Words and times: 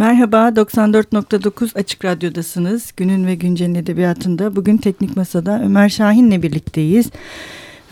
Merhaba, 0.00 0.48
94.9 0.48 1.78
Açık 1.78 2.04
Radyo'dasınız. 2.04 2.92
Günün 2.96 3.26
ve 3.26 3.34
Güncel'in 3.34 3.74
edebiyatında 3.74 4.56
bugün 4.56 4.76
Teknik 4.76 5.16
Masa'da 5.16 5.62
Ömer 5.64 5.88
Şahin'le 5.88 6.42
birlikteyiz. 6.42 7.10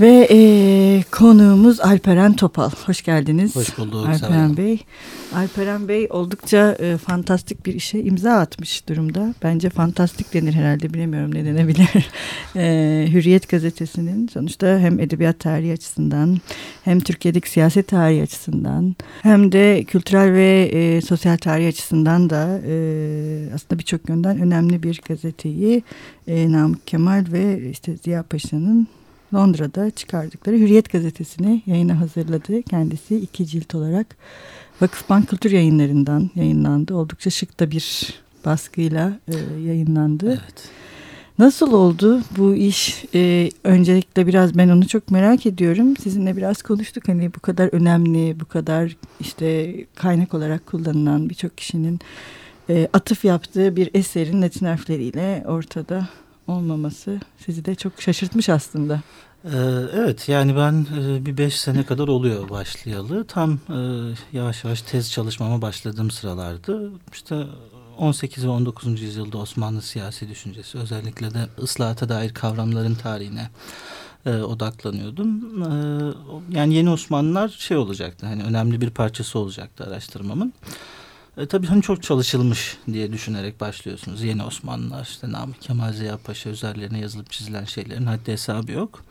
Ve 0.00 0.28
e, 0.30 1.02
konuğumuz 1.10 1.80
Alperen 1.80 2.32
Topal. 2.32 2.70
Hoş 2.86 3.02
geldiniz. 3.02 3.56
Hoş 3.56 3.78
bulduk. 3.78 4.06
Alperen 4.06 4.56
Bey. 4.56 4.80
Alperen 5.34 5.88
Bey 5.88 6.06
oldukça 6.10 6.76
e, 6.80 6.96
fantastik 6.96 7.66
bir 7.66 7.74
işe 7.74 8.00
imza 8.00 8.32
atmış 8.32 8.88
durumda. 8.88 9.34
Bence 9.42 9.70
fantastik 9.70 10.34
denir 10.34 10.52
herhalde 10.52 10.94
bilemiyorum 10.94 11.34
ne 11.34 11.44
denebilir. 11.44 11.88
e, 12.56 13.08
Hürriyet 13.12 13.48
gazetesinin 13.48 14.28
sonuçta 14.28 14.78
hem 14.78 15.00
edebiyat 15.00 15.38
tarihi 15.40 15.72
açısından 15.72 16.38
hem 16.84 17.00
Türkiye'deki 17.00 17.50
siyaset 17.50 17.88
tarihi 17.88 18.22
açısından 18.22 18.96
hem 19.22 19.52
de 19.52 19.84
kültürel 19.84 20.32
ve 20.32 20.70
e, 20.72 21.00
sosyal 21.00 21.36
tarih 21.36 21.68
açısından 21.68 22.30
da 22.30 22.60
e, 22.66 22.74
aslında 23.54 23.78
birçok 23.78 24.08
yönden 24.08 24.40
önemli 24.40 24.82
bir 24.82 25.00
gazeteyi 25.08 25.82
e, 26.26 26.52
Namık 26.52 26.86
Kemal 26.86 27.24
ve 27.32 27.70
işte 27.70 27.96
Ziya 27.96 28.22
Paşa'nın 28.22 28.88
Londra'da 29.34 29.90
çıkardıkları 29.90 30.56
Hürriyet 30.56 30.92
gazetesini 30.92 31.62
yayına 31.66 32.00
hazırladı. 32.00 32.62
Kendisi 32.62 33.16
iki 33.16 33.46
cilt 33.46 33.74
olarak 33.74 34.16
Vakıfbank 34.80 35.28
Kültür 35.28 35.50
Yayınları'ndan 35.50 36.30
yayınlandı. 36.34 36.94
Oldukça 36.94 37.30
şık 37.30 37.60
da 37.60 37.70
bir 37.70 38.14
baskıyla 38.44 39.18
e, 39.28 39.34
yayınlandı. 39.60 40.28
Evet. 40.28 40.70
Nasıl 41.38 41.72
oldu 41.72 42.22
bu 42.36 42.54
iş? 42.54 43.04
Ee, 43.14 43.50
öncelikle 43.64 44.26
biraz 44.26 44.58
ben 44.58 44.68
onu 44.68 44.88
çok 44.88 45.10
merak 45.10 45.46
ediyorum. 45.46 45.96
Sizinle 45.96 46.36
biraz 46.36 46.62
konuştuk. 46.62 47.08
Hani 47.08 47.34
bu 47.34 47.40
kadar 47.40 47.74
önemli, 47.74 48.40
bu 48.40 48.44
kadar 48.44 48.96
işte 49.20 49.74
kaynak 49.94 50.34
olarak 50.34 50.66
kullanılan 50.66 51.30
birçok 51.30 51.58
kişinin 51.58 52.00
e, 52.70 52.88
atıf 52.92 53.24
yaptığı 53.24 53.76
bir 53.76 53.90
eserin 53.94 54.42
latin 54.42 54.66
harfleriyle 54.66 55.44
ortada 55.46 56.08
olmaması 56.48 57.20
sizi 57.46 57.64
de 57.64 57.74
çok 57.74 58.02
şaşırtmış 58.02 58.48
aslında. 58.48 59.00
Ee, 59.44 59.48
evet 59.94 60.28
yani 60.28 60.56
ben 60.56 60.86
e, 61.00 61.26
bir 61.26 61.38
beş 61.38 61.60
sene 61.60 61.86
kadar 61.86 62.08
oluyor 62.08 62.48
başlayalı. 62.48 63.24
Tam 63.24 63.52
e, 63.52 63.78
yavaş 64.32 64.64
yavaş 64.64 64.82
tez 64.82 65.12
çalışmama 65.12 65.62
başladığım 65.62 66.10
sıralardı. 66.10 66.92
İşte 67.12 67.46
18 67.98 68.44
ve 68.44 68.48
19. 68.48 69.00
yüzyılda 69.00 69.38
Osmanlı 69.38 69.82
siyasi 69.82 70.28
düşüncesi 70.28 70.78
özellikle 70.78 71.34
de 71.34 71.46
ıslahata 71.62 72.08
dair 72.08 72.34
kavramların 72.34 72.94
tarihine 72.94 73.50
e, 74.26 74.36
odaklanıyordum. 74.36 75.62
yani 76.50 76.74
yeni 76.74 76.90
Osmanlılar 76.90 77.48
şey 77.48 77.76
olacaktı 77.76 78.26
hani 78.26 78.42
önemli 78.42 78.80
bir 78.80 78.90
parçası 78.90 79.38
olacaktı 79.38 79.84
araştırmamın. 79.84 80.52
Tabii 81.46 81.66
hani 81.66 81.82
çok 81.82 82.02
çalışılmış 82.02 82.76
diye 82.92 83.12
düşünerek 83.12 83.60
başlıyorsunuz. 83.60 84.22
Yeni 84.22 84.42
Osmanlılar 84.42 85.02
işte 85.02 85.32
Namık 85.32 85.62
Kemal 85.62 85.92
Ziya 85.92 86.18
Paşa 86.18 86.50
üzerlerine 86.50 86.98
yazılıp 86.98 87.30
çizilen 87.30 87.64
şeylerin 87.64 88.06
haddi 88.06 88.32
hesabı 88.32 88.72
yok. 88.72 89.04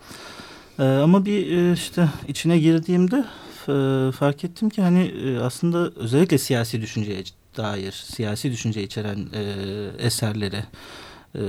E, 0.78 0.82
ama 0.82 1.24
bir 1.24 1.56
e, 1.56 1.72
işte 1.72 2.08
içine 2.28 2.58
girdiğimde 2.58 3.24
e, 3.68 4.12
fark 4.12 4.44
ettim 4.44 4.70
ki 4.70 4.82
hani 4.82 5.02
e, 5.02 5.38
aslında 5.38 5.90
özellikle 5.96 6.38
siyasi 6.38 6.82
düşünceye 6.82 7.24
dair, 7.56 7.92
siyasi 7.92 8.52
düşünce 8.52 8.82
içeren 8.82 9.28
e, 9.32 9.42
eserleri 9.98 10.64
e, 11.34 11.42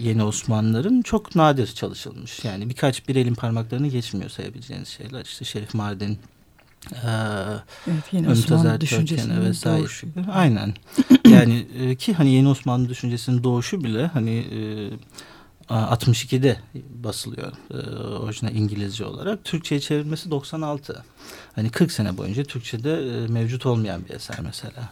yeni 0.00 0.24
Osmanlıların 0.24 1.02
çok 1.02 1.36
nadir 1.36 1.66
çalışılmış. 1.66 2.44
Yani 2.44 2.68
birkaç 2.68 3.08
bir 3.08 3.16
elin 3.16 3.34
parmaklarını 3.34 3.88
geçmiyor 3.88 4.30
sayabileceğiniz 4.30 4.88
şeyler. 4.88 5.24
İşte 5.24 5.44
Şerif 5.44 5.74
Mardin, 5.74 6.12
ee, 6.12 6.35
evet, 7.86 8.04
yeni 8.12 8.30
Osmanlı 8.30 8.80
düşüncesinin 8.80 9.44
vesaire. 9.44 9.78
doğuşu. 9.78 10.06
Aynen. 10.32 10.74
yani 11.28 11.66
e, 11.78 11.96
ki 11.96 12.14
hani 12.14 12.30
yeni 12.30 12.48
Osmanlı 12.48 12.88
düşüncesinin 12.88 13.44
doğuşu 13.44 13.84
bile 13.84 14.06
hani 14.06 14.38
e, 14.38 14.90
62'de 15.68 16.56
basılıyor 16.74 17.52
e, 17.70 17.76
orijinal 17.98 18.54
İngilizce 18.54 19.04
olarak. 19.04 19.44
Türkçe'ye 19.44 19.80
çevrilmesi 19.80 20.30
96. 20.30 21.04
Hani 21.54 21.70
40 21.70 21.92
sene 21.92 22.16
boyunca 22.16 22.44
Türkçe'de 22.44 22.92
e, 22.92 23.26
mevcut 23.26 23.66
olmayan 23.66 24.04
bir 24.04 24.14
eser 24.14 24.38
mesela. 24.42 24.88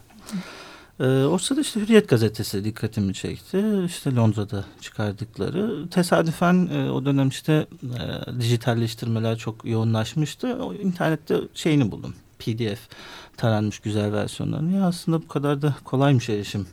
E, 1.00 1.05
o 1.06 1.38
sırada 1.38 1.60
işte 1.60 1.81
Hürriyet 1.81 2.09
gazetesi 2.09 2.65
dikkatimi 2.65 3.15
çekti. 3.15 3.65
İşte 3.87 4.15
Londra'da 4.15 4.65
çıkardıkları. 4.81 5.88
Tesadüfen 5.91 6.69
e, 6.72 6.91
o 6.91 7.05
dönem 7.05 7.28
işte 7.28 7.66
e, 7.82 8.41
dijitalleştirmeler 8.41 9.38
çok 9.38 9.65
yoğunlaşmıştı. 9.65 10.56
O 10.56 10.75
internette 10.75 11.41
şeyini 11.55 11.91
buldum. 11.91 12.15
PDF 12.38 12.81
taranmış 13.37 13.78
güzel 13.78 14.12
versiyonlarını. 14.12 14.77
Ya 14.77 14.87
aslında 14.87 15.22
bu 15.22 15.28
kadar 15.28 15.62
da 15.62 15.75
kolaymış 15.84 16.28
erişim. 16.28 16.66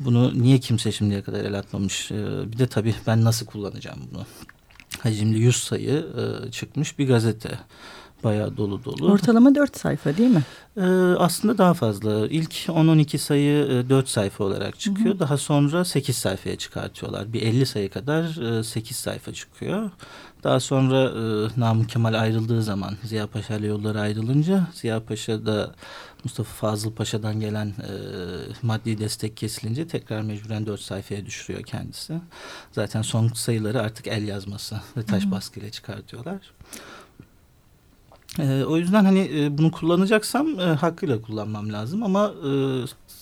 Bunu 0.00 0.42
niye 0.42 0.58
kimse 0.58 0.92
şimdiye 0.92 1.22
kadar 1.22 1.44
el 1.44 1.58
atmamış? 1.58 2.10
E, 2.10 2.52
bir 2.52 2.58
de 2.58 2.66
tabii 2.66 2.94
ben 3.06 3.24
nasıl 3.24 3.46
kullanacağım 3.46 4.00
bunu? 4.12 4.24
Hacimli 5.00 5.38
100 5.38 5.56
sayı 5.56 6.06
e, 6.16 6.50
çıkmış 6.50 6.98
bir 6.98 7.08
gazete 7.08 7.58
bayağı 8.24 8.56
dolu 8.56 8.84
dolu. 8.84 9.12
Ortalama 9.12 9.54
4 9.54 9.76
sayfa 9.76 10.16
değil 10.16 10.30
mi? 10.30 10.42
Ee, 10.76 10.80
aslında 11.18 11.58
daha 11.58 11.74
fazla. 11.74 12.28
İlk 12.28 12.52
10-12 12.52 13.18
sayı 13.18 13.66
e, 13.66 13.88
4 13.88 14.08
sayfa 14.08 14.44
olarak 14.44 14.80
çıkıyor. 14.80 15.10
Hı 15.10 15.14
hı. 15.14 15.18
Daha 15.18 15.36
sonra 15.36 15.84
8 15.84 16.16
sayfaya 16.16 16.56
çıkartıyorlar. 16.56 17.32
Bir 17.32 17.42
50 17.42 17.66
sayı 17.66 17.90
kadar 17.90 18.58
e, 18.58 18.64
8 18.64 18.96
sayfa 18.96 19.32
çıkıyor. 19.32 19.90
Daha 20.44 20.60
sonra 20.60 21.04
e, 21.04 21.60
Namık 21.60 21.88
Kemal 21.88 22.20
ayrıldığı 22.20 22.62
zaman 22.62 22.96
Ziya 23.04 23.26
Paşa 23.26 23.56
ile 23.56 23.66
yolları 23.66 24.00
ayrılınca 24.00 24.66
Ziya 24.74 25.04
Paşa 25.04 25.46
da 25.46 25.74
Mustafa 26.24 26.52
Fazıl 26.54 26.92
Paşa'dan 26.92 27.40
gelen 27.40 27.66
e, 27.66 27.92
maddi 28.62 28.98
destek 28.98 29.36
kesilince 29.36 29.88
tekrar 29.88 30.22
mecburen 30.22 30.66
dört 30.66 30.80
sayfaya 30.80 31.26
düşürüyor 31.26 31.64
kendisi. 31.64 32.20
Zaten 32.72 33.02
son 33.02 33.28
sayıları 33.28 33.80
artık 33.80 34.06
el 34.06 34.28
yazması 34.28 34.80
ve 34.96 35.02
taş 35.02 35.30
baskıyla 35.30 35.70
çıkartıyorlar. 35.70 36.40
E, 38.38 38.64
o 38.64 38.76
yüzden 38.76 39.04
hani 39.04 39.30
e, 39.34 39.58
bunu 39.58 39.70
kullanacaksam 39.70 40.60
e, 40.60 40.62
hakkıyla 40.62 41.22
kullanmam 41.22 41.72
lazım 41.72 42.02
ama 42.02 42.32
e, 42.48 42.50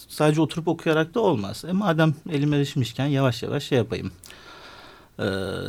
sadece 0.09 0.41
oturup 0.41 0.69
okuyarak 0.69 1.15
da 1.15 1.21
olmaz. 1.21 1.65
E, 1.69 1.73
madem 1.73 2.15
elime 2.31 2.56
erişmişken 2.56 3.06
yavaş 3.06 3.43
yavaş 3.43 3.65
şey 3.65 3.78
yapayım. 3.78 4.12
E, 5.19 5.27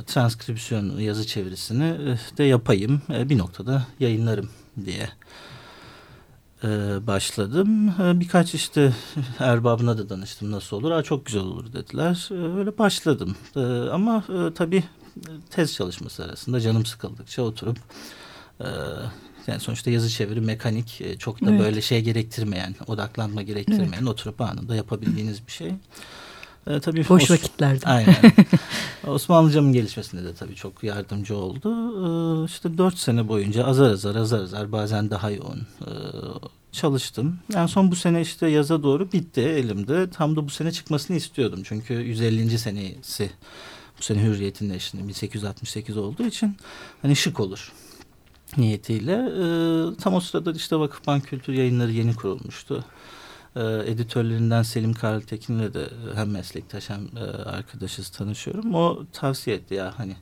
transkripsiyon 0.08 1.00
yazı 1.00 1.28
çevirisini 1.28 1.84
e, 1.84 2.38
de 2.38 2.44
yapayım. 2.44 3.02
E, 3.14 3.30
bir 3.30 3.38
noktada 3.38 3.88
yayınlarım 4.00 4.50
diye 4.86 5.10
e, 6.64 6.68
başladım. 7.08 7.90
E, 7.90 8.20
birkaç 8.20 8.54
işte 8.54 8.94
erbabına 9.40 9.98
da 9.98 10.10
danıştım 10.10 10.52
nasıl 10.52 10.78
olur. 10.78 10.92
Aa, 10.92 11.04
çok 11.04 11.26
güzel 11.26 11.42
olur 11.42 11.74
dediler. 11.74 12.30
E, 12.32 12.58
öyle 12.58 12.78
başladım. 12.78 13.36
E, 13.56 13.60
ama 13.90 14.24
e, 14.30 14.54
tabii 14.54 14.84
tez 15.50 15.74
çalışması 15.74 16.24
arasında 16.24 16.60
canım 16.60 16.86
sıkıldıkça 16.86 17.42
oturup 17.42 17.78
e, 18.62 18.68
yani 19.48 19.60
sonuçta 19.60 19.92
yazı 19.92 20.10
çeviri 20.10 20.42
mekanik 20.42 21.02
e, 21.02 21.18
çok 21.18 21.46
da 21.46 21.50
evet. 21.50 21.60
böyle 21.60 21.82
şey 21.82 22.02
gerektirmeyen, 22.02 22.76
odaklanma 22.88 23.42
gerektirmeyen 23.42 23.94
evet. 23.94 24.08
oturup 24.08 24.42
anında 24.42 24.76
yapabildiğiniz 24.76 25.48
bir 25.48 25.52
şey. 25.52 25.72
E, 26.68 26.80
tabii 26.80 27.10
Boş 27.10 27.24
Os 27.24 27.32
vakitlerde. 27.32 27.86
Aynen. 27.86 28.16
Osmanlıcamın 29.08 29.74
gelişmesinde 29.74 30.24
de 30.24 30.34
tabii 30.34 30.56
çok 30.56 30.84
yardımcı 30.84 31.38
oldu. 31.38 31.70
E, 31.70 32.46
işte 32.46 32.78
dört 32.78 32.98
sene 32.98 33.28
boyunca 33.28 33.66
azar 33.66 33.92
azar 33.92 34.16
azar 34.16 34.40
azar 34.40 34.72
bazen 34.72 35.10
daha 35.10 35.32
yoğun 35.32 35.68
e, 35.82 35.92
çalıştım. 36.72 37.40
Yani 37.54 37.70
son 37.70 37.92
bu 37.92 37.96
sene 37.96 38.22
işte 38.22 38.48
yaza 38.48 38.84
doğru 38.84 39.12
bitti 39.12 39.42
elimde. 39.42 40.10
Tam 40.10 40.36
da 40.36 40.46
bu 40.46 40.50
sene 40.50 40.72
çıkmasını 40.72 41.18
istiyordum. 41.18 41.60
Çünkü 41.64 41.94
150. 41.94 42.58
senesi 42.58 43.30
bu 44.00 44.04
sene 44.04 44.24
Hürriyet'in 44.24 44.70
eşliğinde 44.70 45.10
1868 45.10 45.98
olduğu 45.98 46.26
için 46.26 46.58
hani 47.02 47.16
şık 47.16 47.40
olur 47.40 47.72
niyetiyle. 48.58 49.14
E, 49.14 49.46
tam 49.96 50.14
o 50.14 50.20
sırada 50.20 50.52
işte 50.52 50.76
Vakıfbank 50.76 51.28
Kültür 51.28 51.54
Yayınları 51.54 51.92
yeni 51.92 52.16
kurulmuştu. 52.16 52.86
E, 53.56 53.62
editörlerinden 53.62 54.64
Selim 54.64 54.94
Karaltekin'le 54.94 55.74
de 55.74 55.90
hem 56.16 56.32
meslektaş 56.32 56.90
hem 56.90 57.08
e, 57.18 57.20
arkadaşız 57.44 58.10
tanışıyorum. 58.10 58.76
O 58.76 59.04
tavsiye 59.12 59.56
etti 59.56 59.74
ya 59.74 59.94
hani 59.98 60.16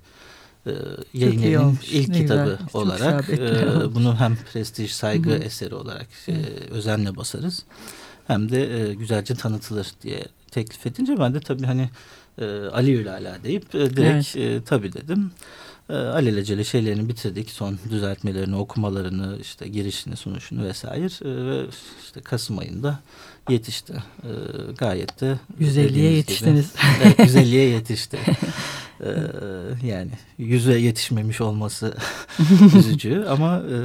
e, 0.68 0.72
yayın 1.14 1.78
ilk 1.92 2.10
ne 2.10 2.18
kitabı 2.18 2.50
güzel. 2.52 2.68
olarak 2.74 3.30
e, 3.30 3.96
bunu 3.96 4.16
hem 4.20 4.36
prestij 4.36 4.92
saygı 4.92 5.30
Hı 5.30 5.34
-hı. 5.34 5.44
eseri 5.44 5.76
olarak 5.76 6.08
e, 6.28 6.34
özenle 6.72 7.16
basarız. 7.16 7.66
Hem 8.28 8.52
de 8.52 8.80
e, 8.80 8.94
güzelce 8.94 9.36
tanıtılır 9.36 9.88
diye 10.02 10.26
teklif 10.52 10.86
edince 10.86 11.20
ben 11.20 11.34
de 11.34 11.40
tabii 11.40 11.66
hani 11.66 11.90
e, 12.38 12.46
Ali 12.66 12.94
Ülala 12.94 13.38
deyip 13.44 13.76
e, 13.76 13.80
direkt 13.96 14.36
evet. 14.36 14.62
e, 14.62 14.64
tabii 14.64 14.94
dedim. 14.94 15.32
E, 15.90 15.94
alelacele 15.94 16.64
şeylerini 16.64 17.10
bitirdik. 17.10 17.50
Son 17.50 17.80
düzeltmelerini, 17.90 18.56
okumalarını, 18.56 19.38
işte 19.42 19.68
girişini, 19.68 20.18
sunuşunu 20.18 20.64
vesaire. 20.64 21.06
E, 21.06 21.46
ve 21.46 21.66
işte 22.04 22.22
Kasım 22.22 22.60
ayında 22.60 23.00
yetişti. 23.50 23.94
E, 24.24 24.32
gayet 24.78 25.22
de 25.22 25.40
150'ye 25.62 26.12
yetiştiniz. 26.12 26.74
Gibi, 26.74 26.84
evet, 27.04 27.20
150'ye 27.20 27.70
yetişti. 27.76 28.18
e, 29.00 29.10
yani 29.88 30.12
yüze 30.38 30.80
yetişmemiş 30.80 31.42
olması 31.42 31.94
üzücü 32.78 33.26
ama 33.30 33.58
e, 33.58 33.78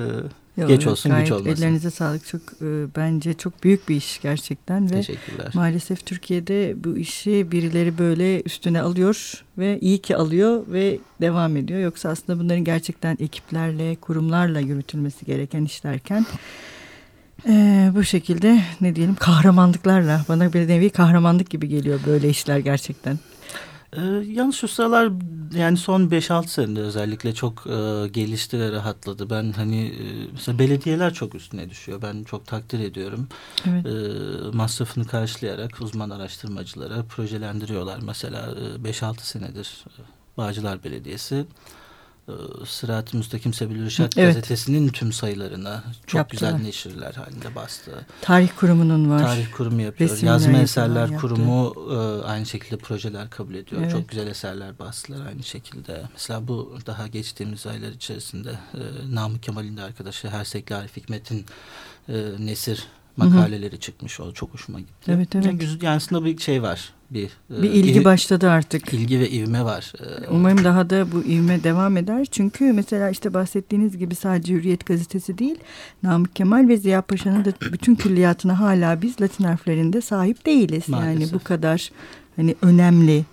Yok, 0.57 0.69
Geç 0.69 0.87
olsun 0.87 1.13
gayet 1.13 1.27
güç 1.27 1.33
olmasın. 1.33 1.63
Ellerinize 1.63 1.91
sağlık. 1.91 2.27
Çok 2.27 2.41
e, 2.43 2.67
bence 2.97 3.35
çok 3.35 3.65
büyük 3.65 3.89
bir 3.89 3.97
iş 3.97 4.21
gerçekten 4.23 4.91
ve 4.91 4.95
Teşekkürler. 4.95 5.51
maalesef 5.55 6.07
Türkiye'de 6.07 6.75
bu 6.85 6.97
işi 6.97 7.53
birileri 7.53 7.99
böyle 7.99 8.43
üstüne 8.43 8.81
alıyor 8.81 9.45
ve 9.59 9.79
iyi 9.81 9.99
ki 9.99 10.17
alıyor 10.17 10.65
ve 10.69 10.99
devam 11.21 11.57
ediyor. 11.57 11.81
Yoksa 11.81 12.09
aslında 12.09 12.39
bunların 12.39 12.65
gerçekten 12.65 13.17
ekiplerle, 13.21 13.97
kurumlarla 13.97 14.61
yürütülmesi 14.61 15.25
gereken 15.25 15.65
işlerken 15.65 16.27
e, 17.49 17.91
bu 17.95 18.05
şekilde 18.05 18.61
ne 18.81 18.97
diyelim 18.97 19.15
kahramanlıklarla 19.15 20.25
bana 20.29 20.53
bir 20.53 20.69
nevi 20.69 20.91
kahramanlık 20.91 21.51
gibi 21.51 21.69
geliyor 21.69 22.01
böyle 22.07 22.29
işler 22.29 22.59
gerçekten. 22.59 23.19
Ee, 23.93 24.01
yalnız 24.27 24.55
şu 24.55 24.69
sıralar 24.69 25.13
yani 25.55 25.77
son 25.77 26.03
5-6 26.09 26.47
senede 26.47 26.81
özellikle 26.81 27.35
çok 27.35 27.67
e, 27.67 28.09
gelişti 28.09 28.61
ve 28.61 28.73
rahatladı. 28.73 29.31
Ben 29.31 29.53
hani 29.53 29.87
e, 29.87 30.27
mesela 30.33 30.59
belediyeler 30.59 31.15
çok 31.15 31.35
üstüne 31.35 31.71
düşüyor. 31.71 32.03
Ben 32.03 32.25
çok 32.25 32.47
takdir 32.47 32.81
ediyorum. 32.81 33.29
Evet. 33.69 33.87
E, 33.87 34.57
masrafını 34.57 35.07
karşılayarak 35.07 35.81
uzman 35.81 36.11
araştırmacılara 36.11 37.03
projelendiriyorlar. 37.03 37.99
Mesela 38.03 38.55
e, 38.85 38.91
5-6 38.91 39.21
senedir 39.21 39.85
e, 39.87 40.03
Bağcılar 40.37 40.85
Belediyesi 40.85 41.35
e, 41.35 41.47
Sırat-ı 42.67 43.17
Müstakim 43.17 43.55
Sebil 43.55 43.85
Rüşat 43.85 44.19
Evet. 44.19 44.35
gazetesinin 44.35 44.89
tüm 44.89 45.13
sayılarına 45.13 45.85
çok 46.07 46.19
Yaptılar. 46.19 46.53
güzel 46.53 46.65
neşirler 46.67 47.15
halinde 47.15 47.55
bastı. 47.55 48.07
Tarih 48.21 48.49
kurumunun 48.61 49.11
var. 49.11 49.19
Tarih 49.19 49.47
kurumu 49.53 49.83
yapıyor. 49.83 50.11
Resimler 50.11 50.33
Yazma 50.33 50.59
Eserler. 50.59 51.17
Kurumu 51.17 51.75
e, 51.91 52.27
aynı 52.27 52.47
şekilde 52.47 52.77
projeler 52.77 53.31
kabul 53.31 53.55
ediyor. 53.55 53.83
Evet. 53.83 53.93
Çok 53.93 54.09
güzel 54.09 54.27
eserler 54.27 54.79
bastılar 54.79 55.27
aynı 55.27 55.43
şekilde. 55.43 56.03
Mesela 56.13 56.49
bu 56.49 56.79
daha 56.87 57.07
geçtiğimiz 57.07 57.67
aylar 57.67 57.91
içerisinde 57.91 58.51
e, 58.75 59.15
Namık 59.15 59.43
Kemal'in 59.43 59.77
de 59.77 59.83
arkadaşı 59.83 60.29
Hersekli 60.29 60.75
Arif 60.75 60.97
Hikmet'in 60.97 61.47
e, 62.09 62.15
Nesir 62.39 62.87
makaleleri 63.17 63.81
çıkmış. 63.81 64.21
O 64.21 64.33
çok 64.33 64.55
hoşuma 64.55 64.81
gitti. 64.81 65.13
Evet, 65.13 65.35
evet. 65.37 65.83
Yani 65.83 65.97
aslında 65.97 66.25
bir 66.25 66.39
şey 66.39 66.63
var. 66.63 66.93
Bir, 67.11 67.25
e, 67.59 67.63
Bir 67.63 67.71
ilgi 67.71 67.99
il- 68.01 68.05
başladı 68.05 68.51
artık. 68.51 68.95
ilgi 68.95 69.21
ve 69.21 69.31
ivme 69.31 69.65
var. 69.65 69.93
E, 70.01 70.29
Umarım 70.31 70.65
daha 70.65 70.91
da 70.91 71.13
bu 71.13 71.23
ivme 71.25 71.65
devam 71.65 71.97
eder. 71.97 72.27
Çünkü 72.31 72.73
mesela 72.73 73.11
işte 73.11 73.35
bahsettiğiniz 73.35 73.99
gibi 73.99 74.15
sadece 74.15 74.55
Hürriyet 74.55 74.87
gazetesi 74.87 75.39
değil, 75.39 75.57
Namık 76.03 76.37
Kemal 76.37 76.69
ve 76.69 76.77
Ziya 76.77 77.03
Paşa'nın 77.03 77.45
da 77.45 77.53
bütün 77.73 77.95
külliyatına 77.95 78.61
hala 78.61 79.03
biz 79.03 79.21
Latin 79.21 79.45
harflerinde 79.45 80.01
sahip 80.01 80.47
değiliz. 80.47 80.85
Yani 80.89 81.05
Maalesef. 81.05 81.33
bu 81.35 81.39
kadar 81.45 81.91
hani 82.37 82.55
önemli, 82.63 83.25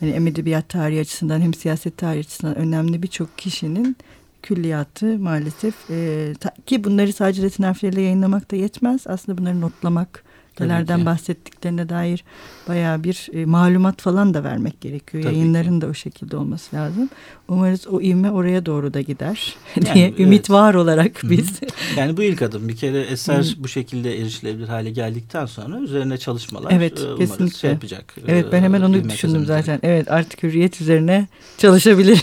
hani 0.00 0.12
hem 0.12 0.26
edebiyat 0.26 0.68
tarihi 0.68 1.00
açısından 1.00 1.40
hem 1.40 1.54
siyaset 1.54 1.96
tarihi 1.96 2.20
açısından 2.20 2.56
önemli 2.56 3.02
birçok 3.02 3.38
kişinin 3.38 3.96
külliyatı 4.42 5.18
maalesef 5.18 5.74
e, 5.90 6.32
ta- 6.40 6.54
ki 6.66 6.84
bunları 6.84 7.12
sadece 7.12 7.42
Latin 7.42 7.62
harfleriyle 7.62 8.00
yayınlamak 8.00 8.50
da 8.50 8.56
yetmez. 8.56 9.06
Aslında 9.06 9.38
bunları 9.38 9.60
notlamak, 9.60 10.23
Ki. 10.56 11.06
bahsettiklerine 11.06 11.88
dair 11.88 12.24
bayağı 12.68 13.04
bir 13.04 13.28
e, 13.32 13.44
malumat 13.44 14.02
falan 14.02 14.34
da 14.34 14.44
vermek 14.44 14.80
gerekiyor. 14.80 15.24
Tabii 15.24 15.34
Yayınların 15.34 15.80
da 15.80 15.86
o 15.86 15.94
şekilde 15.94 16.36
olması 16.36 16.76
lazım. 16.76 17.10
Umarız 17.48 17.86
o 17.86 18.00
ivme 18.00 18.30
oraya 18.30 18.66
doğru 18.66 18.94
da 18.94 19.00
gider 19.00 19.56
Yani, 19.76 19.94
diye 19.94 20.08
evet. 20.08 20.20
ümit 20.20 20.50
var 20.50 20.74
olarak 20.74 21.22
Hı 21.22 21.26
hı. 21.26 21.30
biz. 21.30 21.60
Yani 21.96 22.16
bu 22.16 22.22
ilk 22.22 22.42
adım. 22.42 22.68
Bir 22.68 22.76
kere 22.76 23.00
eser 23.00 23.42
Hı. 23.42 23.62
bu 23.62 23.68
şekilde 23.68 24.20
erişilebilir 24.20 24.68
hale 24.68 24.90
geldikten 24.90 25.46
sonra 25.46 25.78
üzerine 25.78 26.18
çalışmalar 26.18 26.72
Evet, 26.72 27.00
e, 27.00 27.04
umarız 27.04 27.18
kesinlikle. 27.18 27.58
şey 27.58 27.70
yapacak. 27.70 28.14
Evet 28.26 28.46
ben 28.52 28.62
hemen 28.62 28.82
e, 28.82 28.84
onu 28.84 29.04
düşündüm 29.10 29.46
zaten. 29.46 29.80
Evet 29.82 30.10
artık 30.10 30.42
hürriyet 30.42 30.80
üzerine 30.80 31.28
çalışabilir 31.58 32.22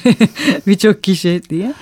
birçok 0.68 1.04
kişi 1.04 1.42
diye. 1.50 1.74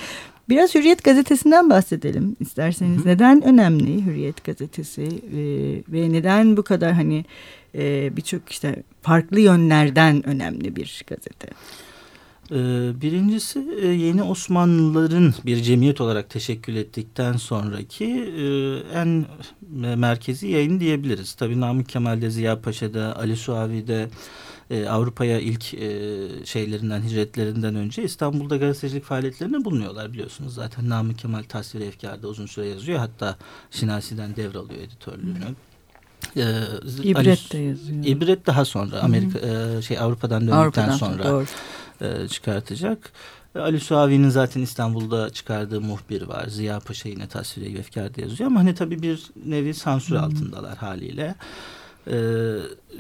Biraz 0.50 0.76
Hürriyet 0.76 1.04
gazetesinden 1.04 1.70
bahsedelim 1.70 2.36
isterseniz. 2.40 2.98
Hı 2.98 3.02
hı. 3.02 3.08
Neden 3.08 3.44
önemli 3.44 4.06
Hürriyet 4.06 4.44
gazetesi 4.44 5.02
e, 5.02 5.42
ve 5.94 6.12
neden 6.12 6.58
bu 6.58 6.64
kadar 6.64 6.94
hani 6.94 7.26
e, 7.76 8.18
birçok 8.18 8.50
işte 8.50 8.84
farklı 9.02 9.40
yönlerden 9.40 10.28
önemli 10.28 10.76
bir 10.76 11.04
gazete? 11.08 11.48
Birincisi 13.02 13.60
yeni 13.84 14.24
Osmanlıların 14.24 15.34
bir 15.46 15.58
cemiyet 15.62 16.02
olarak 16.02 16.30
teşekkül 16.30 16.76
ettikten 16.76 17.34
sonraki 17.34 18.06
en 18.96 19.26
merkezi 19.98 20.48
yayın 20.48 20.80
diyebiliriz. 20.80 21.34
Tabii 21.34 21.60
Namık 21.60 21.90
Kemal'de, 21.90 22.30
Ziya 22.30 22.62
Paşa'da, 22.62 23.16
Ali 23.20 23.38
Suavi'de 23.38 24.10
e, 24.70 24.88
Avrupa'ya 24.90 25.40
ilk 25.40 25.74
e, 25.74 26.10
şeylerinden, 26.46 27.02
hicretlerinden 27.02 27.76
önce 27.76 28.04
İstanbul'da 28.04 28.58
gazetecilik 28.58 29.04
faaliyetlerinde 29.04 29.66
bulunuyorlar 29.66 30.14
biliyorsunuz. 30.14 30.54
Zaten 30.54 30.90
Namık 30.90 31.20
Kemal 31.20 31.44
Tasvir 31.44 31.82
Efkar'da 31.82 32.28
uzun 32.28 32.46
süre 32.46 32.68
yazıyor. 32.68 33.00
Hatta 33.00 33.38
Şinasi'den 33.72 34.36
devralıyor 34.36 34.82
editörlüğünü. 34.82 35.40
Ee, 36.38 36.42
Ali- 36.44 37.08
İbret 37.08 37.52
de 37.54 37.58
yazıyor. 37.58 38.06
İbret 38.06 38.48
daha 38.48 38.66
sonra 38.66 39.00
Amerika 39.00 39.40
e, 39.40 39.82
şey 39.82 40.00
Avrupa'dan 40.00 40.42
döndükten 40.42 40.58
Avrupa'dan 40.58 40.92
sonra 40.98 41.24
doğru. 41.24 41.46
e, 42.02 42.28
çıkartacak. 42.28 43.12
Ali 43.56 43.80
Suavi'nin 43.80 44.30
zaten 44.30 44.62
İstanbul'da 44.62 45.30
çıkardığı 45.30 45.82
muhbir 45.82 46.22
var. 46.22 46.48
Ziya 46.48 46.80
Paşa 46.80 47.10
yine 47.10 47.28
tasviri 47.28 47.78
efkarda 47.78 48.22
yazıyor 48.22 48.48
ama 48.48 48.60
hani 48.60 48.76
tabii 48.76 49.02
bir 49.02 49.24
nevi 49.46 49.74
sansür 49.74 50.16
Hı. 50.16 50.20
altındalar 50.22 50.78
haliyle. 50.78 51.36
E, 52.10 52.18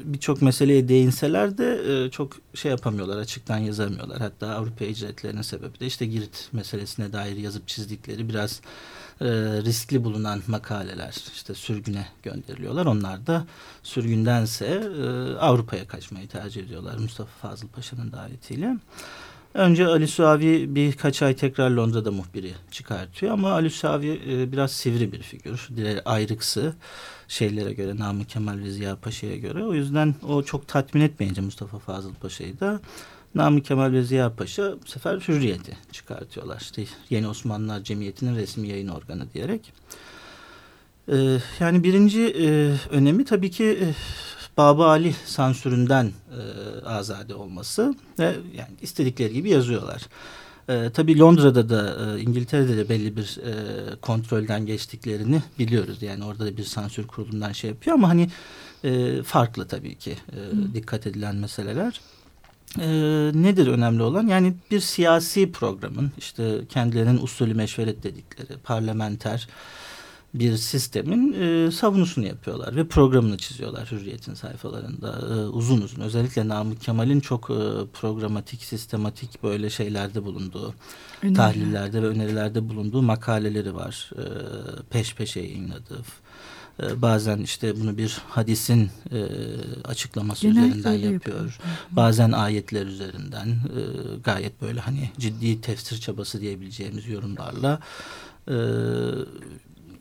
Birçok 0.03 0.41
meseleye 0.41 0.87
değinseler 0.87 1.57
de 1.57 1.81
e, 2.05 2.11
çok 2.11 2.37
şey 2.53 2.71
yapamıyorlar, 2.71 3.17
açıktan 3.17 3.57
yazamıyorlar. 3.57 4.19
Hatta 4.19 4.47
Avrupa 4.47 4.85
icraatlerinin 4.85 5.41
sebebi 5.41 5.79
de 5.79 5.85
işte 5.85 6.05
Girit 6.05 6.49
meselesine 6.51 7.13
dair 7.13 7.37
yazıp 7.37 7.67
çizdikleri 7.67 8.29
biraz 8.29 8.61
e, 9.21 9.25
riskli 9.65 10.03
bulunan 10.03 10.41
makaleler 10.47 11.15
işte 11.33 11.53
sürgüne 11.53 12.07
gönderiliyorlar. 12.23 12.85
Onlar 12.85 13.27
da 13.27 13.45
sürgündense 13.83 14.65
e, 14.65 15.35
Avrupa'ya 15.35 15.87
kaçmayı 15.87 16.27
tercih 16.27 16.63
ediyorlar 16.63 16.97
Mustafa 16.97 17.49
Fazıl 17.49 17.67
Paşa'nın 17.67 18.11
davetiyle. 18.11 18.77
Önce 19.53 19.87
Ali 19.87 20.07
Suavi 20.07 20.75
birkaç 20.75 21.21
ay 21.21 21.35
tekrar 21.35 21.69
Londra'da 21.69 22.11
muhbiri 22.11 22.53
çıkartıyor 22.71 23.33
ama 23.33 23.51
Ali 23.51 23.69
Suavi 23.69 24.21
e, 24.29 24.51
biraz 24.51 24.71
sivri 24.71 25.11
bir 25.11 25.21
figür. 25.21 25.69
Ayrıksı 26.05 26.73
şeylere 27.27 27.73
göre 27.73 27.97
Namık 27.97 28.29
Kemal 28.29 28.59
ve 28.59 28.71
Ziya 28.71 28.95
Paşa'ya 28.95 29.37
göre. 29.37 29.63
O 29.63 29.73
yüzden 29.73 30.15
o 30.27 30.43
çok 30.43 30.67
tatmin 30.67 31.01
etmeyince 31.01 31.41
Mustafa 31.41 31.79
Fazıl 31.79 32.13
Paşa'yı 32.13 32.59
da 32.59 32.79
Namık 33.35 33.65
Kemal 33.65 33.91
ve 33.91 34.03
Ziya 34.03 34.35
Paşa 34.35 34.75
bu 34.85 34.89
sefer 34.89 35.19
Hürriyet'i 35.27 35.77
çıkartıyorlar. 35.91 36.59
İşte 36.61 36.85
Yeni 37.09 37.27
Osmanlılar 37.27 37.83
Cemiyeti'nin 37.83 38.35
resmi 38.35 38.67
yayın 38.67 38.87
organı 38.87 39.33
diyerek. 39.33 39.73
Ee, 41.11 41.37
yani 41.59 41.83
birinci 41.83 42.21
e, 42.21 42.73
önemi 42.89 43.25
tabii 43.25 43.51
ki 43.51 43.65
e, 43.65 43.93
Baba 44.59 44.87
Ali 44.87 45.15
sansüründen 45.25 46.05
e, 46.05 46.41
azade 46.85 47.35
olması 47.35 47.95
ve 48.19 48.25
yani 48.57 48.69
istedikleri 48.81 49.33
gibi 49.33 49.49
yazıyorlar. 49.49 50.01
E, 50.69 50.89
tabii 50.89 51.19
Londra'da 51.19 51.69
da 51.69 52.15
e, 52.17 52.21
İngiltere'de 52.21 52.77
de 52.77 52.89
belli 52.89 53.17
bir 53.17 53.37
e, 53.37 53.53
kontrolden 53.95 54.65
geçtiklerini 54.65 55.41
biliyoruz. 55.59 56.01
Yani 56.01 56.25
orada 56.25 56.45
da 56.45 56.57
bir 56.57 56.63
sansür 56.63 57.07
kurulundan 57.07 57.51
şey 57.51 57.69
yapıyor 57.69 57.95
ama 57.95 58.09
hani 58.09 58.29
e, 58.83 59.23
farklı 59.23 59.67
tabii 59.67 59.95
ki 59.95 60.11
e, 60.11 60.37
dikkat 60.73 61.07
edilen 61.07 61.35
meseleler. 61.35 62.01
E, 62.79 62.87
nedir 63.33 63.67
önemli 63.67 64.03
olan? 64.03 64.27
Yani 64.27 64.53
bir 64.71 64.79
siyasi 64.79 65.51
programın 65.51 66.11
işte 66.17 66.61
kendilerinin 66.69 67.21
usulü 67.21 67.53
meşveret 67.53 68.03
dedikleri 68.03 68.57
parlamenter 68.63 69.47
bir 70.33 70.57
sistemin 70.57 71.33
e, 71.33 71.71
savunusunu 71.71 72.27
yapıyorlar 72.27 72.75
ve 72.75 72.87
programını 72.87 73.37
çiziyorlar 73.37 73.91
Hürriyet'in 73.91 74.33
sayfalarında 74.33 75.19
e, 75.29 75.33
uzun 75.47 75.81
uzun. 75.81 76.01
Özellikle 76.01 76.47
Namık 76.47 76.81
Kemal'in 76.81 77.19
çok 77.19 77.49
e, 77.49 77.57
programatik, 77.93 78.63
sistematik 78.63 79.43
böyle 79.43 79.69
şeylerde 79.69 80.23
bulunduğu, 80.25 80.73
Önemli. 81.23 81.37
tahlillerde 81.37 82.01
ve 82.01 82.07
önerilerde 82.07 82.69
bulunduğu 82.69 83.01
makaleleri 83.01 83.75
var. 83.75 84.09
E, 84.17 84.23
peş 84.89 85.15
peşe 85.15 85.39
yayınladığı. 85.39 86.01
E, 86.83 87.01
bazen 87.01 87.37
işte 87.37 87.79
bunu 87.81 87.97
bir 87.97 88.17
hadisin 88.29 88.89
e, 89.11 89.25
açıklaması 89.83 90.41
Genellikle 90.41 90.79
üzerinden 90.79 90.91
yapıyor. 90.91 91.13
yapıyor. 91.13 91.59
Bazen 91.91 92.31
ayetler 92.31 92.85
üzerinden 92.85 93.47
e, 93.47 93.81
gayet 94.23 94.61
böyle 94.61 94.79
hani 94.79 95.11
ciddi 95.19 95.61
tefsir 95.61 95.97
çabası 95.97 96.41
diyebileceğimiz 96.41 97.07
yorumlarla 97.07 97.79
e, 98.47 98.55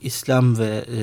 İslam 0.03 0.59
ve 0.59 0.85
e, 0.89 0.99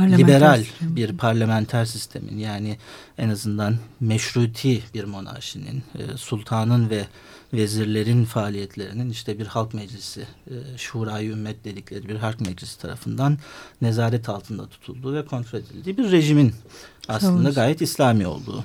e, 0.00 0.18
liberal 0.18 0.58
sistem. 0.58 0.96
bir 0.96 1.16
parlamenter 1.16 1.84
sistemin 1.84 2.38
yani 2.38 2.78
en 3.18 3.28
azından 3.28 3.76
meşruti 4.00 4.82
bir 4.94 5.04
monarşinin, 5.04 5.82
e, 5.98 6.16
sultanın 6.16 6.90
ve 6.90 7.06
vezirlerin 7.54 8.24
faaliyetlerinin 8.24 9.10
işte 9.10 9.38
bir 9.38 9.46
halk 9.46 9.74
meclisi, 9.74 10.26
e, 10.46 10.54
şurayı 10.76 11.30
ümmet 11.30 11.64
dedikleri 11.64 12.08
bir 12.08 12.16
halk 12.16 12.40
meclisi 12.40 12.78
tarafından 12.78 13.38
nezaret 13.82 14.28
altında 14.28 14.66
tutulduğu 14.66 15.14
ve 15.14 15.24
kontrol 15.24 15.58
edildiği 15.58 15.98
bir 15.98 16.12
rejimin 16.12 16.54
aslında 17.08 17.50
gayet 17.50 17.82
İslami 17.82 18.26
olduğu. 18.26 18.64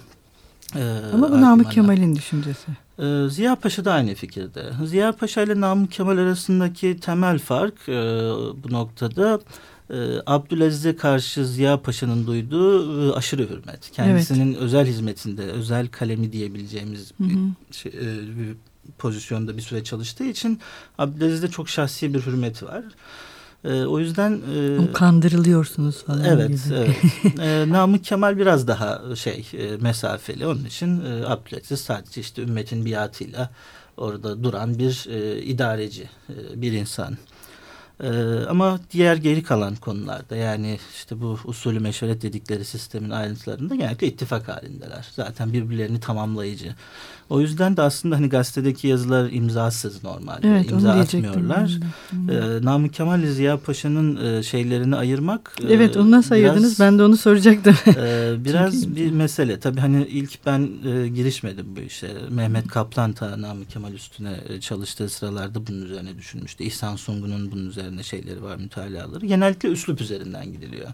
e, 0.76 1.02
Ama 1.14 1.32
bu 1.32 1.42
Namık. 1.42 1.72
Kemal'in 1.72 2.16
düşüncesi. 2.16 2.87
Ee, 3.00 3.30
Ziya 3.30 3.56
Paşa 3.56 3.86
da 3.86 3.94
aynı 3.94 4.16
fikirde. 4.16 4.72
Ziya 4.86 5.12
Paşa 5.12 5.42
ile 5.42 5.62
Namık 5.62 5.92
Kemal 5.92 6.18
arasındaki 6.18 7.00
temel 7.00 7.40
fark 7.40 7.90
e, 7.90 7.94
bu 8.64 8.72
noktada 8.74 9.40
e, 9.90 9.96
Abdülaziz'e 10.26 10.96
karşı 10.96 11.48
Ziya 11.48 11.82
Paşa'nın 11.82 12.28
duyduğu 12.28 13.10
e, 13.10 13.14
aşırı 13.14 13.50
hürmet. 13.50 13.92
Kendisinin 13.92 14.52
evet. 14.54 14.62
özel 14.62 14.86
hizmetinde, 14.86 15.42
özel 15.42 15.88
kalemi 15.88 16.32
diyebileceğimiz 16.32 17.14
hı 17.18 17.24
hı. 17.24 17.30
Bir, 17.70 17.76
şey, 17.76 17.92
e, 17.92 18.38
bir 18.40 18.56
pozisyonda 18.98 19.58
bir 19.58 19.62
süre 19.62 19.84
çalıştığı 19.84 20.26
için 20.26 20.60
Abdülaziz'de 20.98 21.48
çok 21.48 21.70
şahsi 21.70 22.14
bir 22.14 22.26
hürmeti 22.26 22.66
var. 22.66 22.84
E, 23.64 23.86
o 23.86 24.00
yüzden... 24.00 24.42
E, 24.56 24.92
Kandırılıyorsunuz 24.94 26.04
falan 26.04 26.24
Evet. 26.24 26.48
Gibi. 26.48 26.76
evet. 26.76 27.40
e, 27.40 27.66
Namık 27.70 28.04
Kemal 28.04 28.38
biraz 28.38 28.68
daha 28.68 29.16
şey 29.16 29.48
e, 29.54 29.78
mesafeli. 29.78 30.48
Onun 30.48 30.66
için 30.66 31.06
e, 31.06 31.26
Abdülaziz 31.26 31.82
sadece 31.82 32.22
işte 32.22 32.42
ümmetin 32.42 32.86
biatıyla 32.86 33.50
orada 33.98 34.44
duran 34.44 34.80
bir 34.80 35.06
e, 35.10 35.42
idareci, 35.42 36.10
e, 36.30 36.62
bir 36.62 36.72
insan. 36.72 37.18
Ee, 38.04 38.10
ama 38.50 38.80
diğer 38.92 39.16
geri 39.16 39.44
kalan 39.44 39.76
konularda 39.76 40.36
yani 40.36 40.80
işte 40.96 41.22
bu 41.22 41.40
usulü 41.46 41.80
meşveret 41.80 42.22
dedikleri 42.22 42.66
sistemin 42.66 43.10
ayrıntılarında 43.10 43.76
genellikle 43.76 44.08
ittifak 44.08 44.48
halindeler. 44.48 45.08
Zaten 45.16 45.54
birbirlerini 45.54 46.00
tamamlayıcı. 46.00 46.76
O 47.30 47.42
yüzden 47.42 47.78
de 47.78 47.82
aslında 47.82 48.16
hani 48.16 48.30
gazetedeki 48.30 48.88
yazılar 48.88 49.30
imzasız 49.32 50.04
normalde. 50.04 50.48
Evet, 50.48 50.72
İmza 50.72 50.92
atmıyorlar. 50.92 51.72
Ee, 52.30 52.66
Namık 52.66 52.94
Kemal 52.94 53.26
Ziya 53.26 53.58
Paşa'nın 53.58 54.26
e, 54.26 54.44
şeylerini 54.44 54.96
ayırmak. 54.96 55.56
E, 55.62 55.74
evet 55.74 55.98
onu 55.98 56.12
nasıl 56.12 56.36
biraz, 56.36 56.52
ayırdınız? 56.52 56.80
Ben 56.80 57.00
de 57.00 57.04
onu 57.04 57.18
soracaktım. 57.18 57.76
e, 57.88 58.36
biraz 58.46 58.96
bir 58.96 59.12
mesele. 59.12 59.60
Tabii 59.60 59.80
hani 59.80 60.08
ilk 60.08 60.46
ben 60.46 60.70
e, 60.86 61.08
girişmedim 61.08 61.76
bu 61.76 61.80
işe. 61.80 62.12
Mehmet 62.30 62.68
Kaplan 62.68 63.14
ta 63.14 63.42
Namık 63.42 63.70
Kemal 63.70 63.94
üstüne 63.94 64.38
e, 64.50 64.62
çalıştığı 64.62 65.10
sıralarda 65.10 65.68
bunun 65.68 65.82
üzerine 65.82 66.18
düşünmüştü. 66.18 66.64
İhsan 66.64 66.96
Sungun'un 66.96 67.52
bunun 67.52 67.70
üzerine 67.70 67.87
şeyleri 68.04 68.44
var, 68.44 68.56
mütalaları. 68.56 69.26
Genellikle 69.26 69.70
üslup 69.70 70.02
üzerinden 70.02 70.52
gidiliyor. 70.52 70.88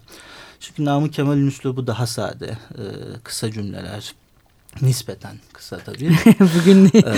Çünkü 0.59 0.85
Namık 0.85 1.13
Kemal'in 1.13 1.47
üslubu 1.47 1.87
daha 1.87 2.07
sade. 2.07 2.57
E, 2.71 2.83
kısa 3.23 3.51
cümleler, 3.51 4.15
nispeten 4.81 5.37
kısa 5.53 5.77
tabii. 5.77 6.09
Bugün 6.39 6.85
ee, 6.85 7.03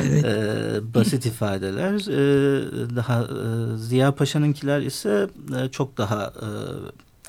evet. 0.00 0.24
e, 0.24 0.94
basit 0.94 1.26
ifadeler. 1.26 1.94
E, 1.94 2.96
daha 2.96 3.20
e, 3.22 3.76
Ziya 3.76 4.14
Paşa'nınkiler 4.14 4.80
ise 4.80 5.28
e, 5.56 5.68
çok 5.68 5.98
daha 5.98 6.24
e, 6.24 6.48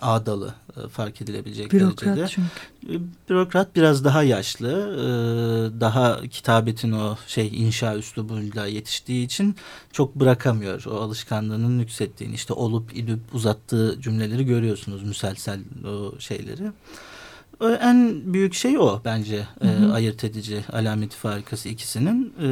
ağdalı 0.02 0.54
e, 0.78 0.88
fark 0.88 1.22
edilebilecek 1.22 1.72
Bürokrat 1.72 2.18
derecede. 2.18 2.28
çünkü. 2.28 2.96
E, 2.96 3.02
bürokrat 3.30 3.76
biraz 3.76 4.04
daha 4.04 4.24
yaşlı, 4.24 4.70
e, 4.70 5.02
daha 5.80 6.22
kitabetin 6.28 6.92
o 6.92 7.18
şey 7.28 7.48
inşa 7.54 7.96
üslubuyla 7.96 8.66
yetiştiği 8.66 9.26
için 9.26 9.56
çok 9.92 10.16
bırakamıyor. 10.16 10.86
O 10.86 10.96
alışkanlığının 10.96 11.80
yükselttiğini 11.80 12.36
işte 12.36 12.54
olup 12.54 12.98
idip 12.98 13.20
uzattığı 13.34 14.02
cümleleri 14.02 14.46
görüyorsunuz 14.46 15.04
müselsel 15.04 15.60
o 15.86 16.20
şeyleri. 16.20 16.72
En 17.62 18.34
büyük 18.34 18.54
şey 18.54 18.78
o 18.78 19.02
bence 19.06 19.48
hı 19.62 19.68
hı. 19.68 19.90
E, 19.90 19.92
ayırt 19.92 20.24
edici 20.24 20.66
alameti 20.74 21.18
farikası 21.18 21.70
ikisinin 21.70 22.34
e, 22.42 22.48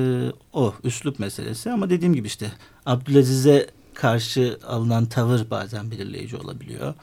o 0.53 0.73
üslup 0.83 1.19
meselesi 1.19 1.71
ama 1.71 1.89
dediğim 1.89 2.13
gibi 2.13 2.27
işte 2.27 2.51
Abdülaziz'e 2.85 3.67
karşı 3.93 4.57
alınan 4.67 5.05
tavır 5.05 5.49
bazen 5.49 5.91
belirleyici 5.91 6.37
olabiliyor. 6.37 6.93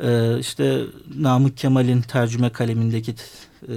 E, 0.00 0.38
işte 0.38 0.82
Namık 1.18 1.56
Kemal'in 1.56 2.00
tercüme 2.02 2.50
kalemindeki 2.50 3.14
e, 3.68 3.74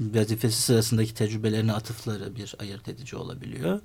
vazifesi 0.00 0.62
sırasındaki 0.62 1.14
tecrübelerine 1.14 1.72
atıfları 1.72 2.36
bir 2.36 2.54
ayırt 2.60 2.88
edici 2.88 3.16
olabiliyor. 3.16 3.80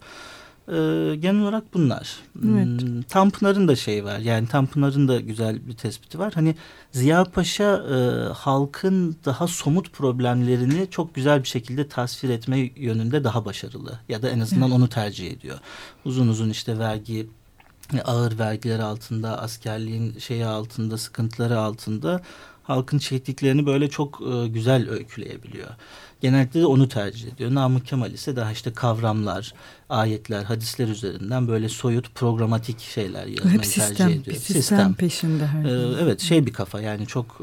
Ee, 0.70 1.16
genel 1.16 1.42
olarak 1.42 1.74
bunlar. 1.74 2.20
Evet. 2.46 2.82
Hmm, 2.82 3.02
Tanpınar'ın 3.02 3.68
da 3.68 3.76
şey 3.76 4.06
var. 4.06 4.20
Yani 4.20 4.48
Tanpınar'ın 4.48 5.08
da 5.08 5.20
güzel 5.20 5.68
bir 5.68 5.74
tespiti 5.74 6.20
var. 6.20 6.34
Hani 6.34 6.56
Ziya 6.92 7.24
Paşa 7.24 7.76
e, 7.76 7.98
halkın 8.34 9.16
daha 9.26 9.48
somut 9.48 9.94
problemlerini 9.94 10.88
çok 10.90 11.16
güzel 11.16 11.44
bir 11.44 11.48
şekilde 11.48 11.88
tasvir 11.88 12.30
etme 12.30 12.72
yönünde 12.76 13.24
daha 13.24 13.46
başarılı. 13.46 14.00
Ya 14.10 14.22
da 14.22 14.30
en 14.30 14.40
azından 14.40 14.70
evet. 14.70 14.80
onu 14.80 14.90
tercih 14.90 15.32
ediyor. 15.32 15.60
Uzun 16.06 16.28
uzun 16.28 16.50
işte 16.50 16.80
vergi 16.80 17.30
ağır 17.98 18.40
vergiler 18.40 18.80
altında, 18.80 19.42
askerliğin 19.42 20.20
şeyi 20.20 20.46
altında, 20.46 20.98
sıkıntıları 20.98 21.60
altında 21.60 22.22
halkın 22.70 22.98
çektiklerini 23.00 23.66
böyle 23.66 23.90
çok 23.90 24.22
e, 24.22 24.48
güzel 24.48 24.90
öyküleyebiliyor. 24.90 25.70
Genellikle 26.22 26.62
de 26.62 26.66
onu 26.66 26.90
tercih 26.90 27.34
ediyor. 27.34 27.56
Namık 27.56 27.88
Kemal 27.88 28.12
ise 28.12 28.36
daha 28.36 28.52
işte 28.52 28.74
kavramlar, 28.74 29.54
ayetler, 29.90 30.44
hadisler 30.44 30.88
üzerinden 30.88 31.48
böyle 31.48 31.70
soyut 31.70 32.16
programatik 32.16 32.80
şeyler 32.80 33.26
yazmayı 33.26 33.58
Hep 33.58 33.66
sistem, 33.66 33.96
tercih 33.96 34.22
ediyor. 34.22 34.38
Sistem, 34.38 34.62
sistem 34.62 34.94
peşinde 34.94 35.48
her 35.48 35.66
ee, 35.66 36.04
Evet 36.04 36.22
şey 36.22 36.46
bir 36.46 36.54
kafa 36.54 36.82
yani 36.82 37.08
çok 37.08 37.42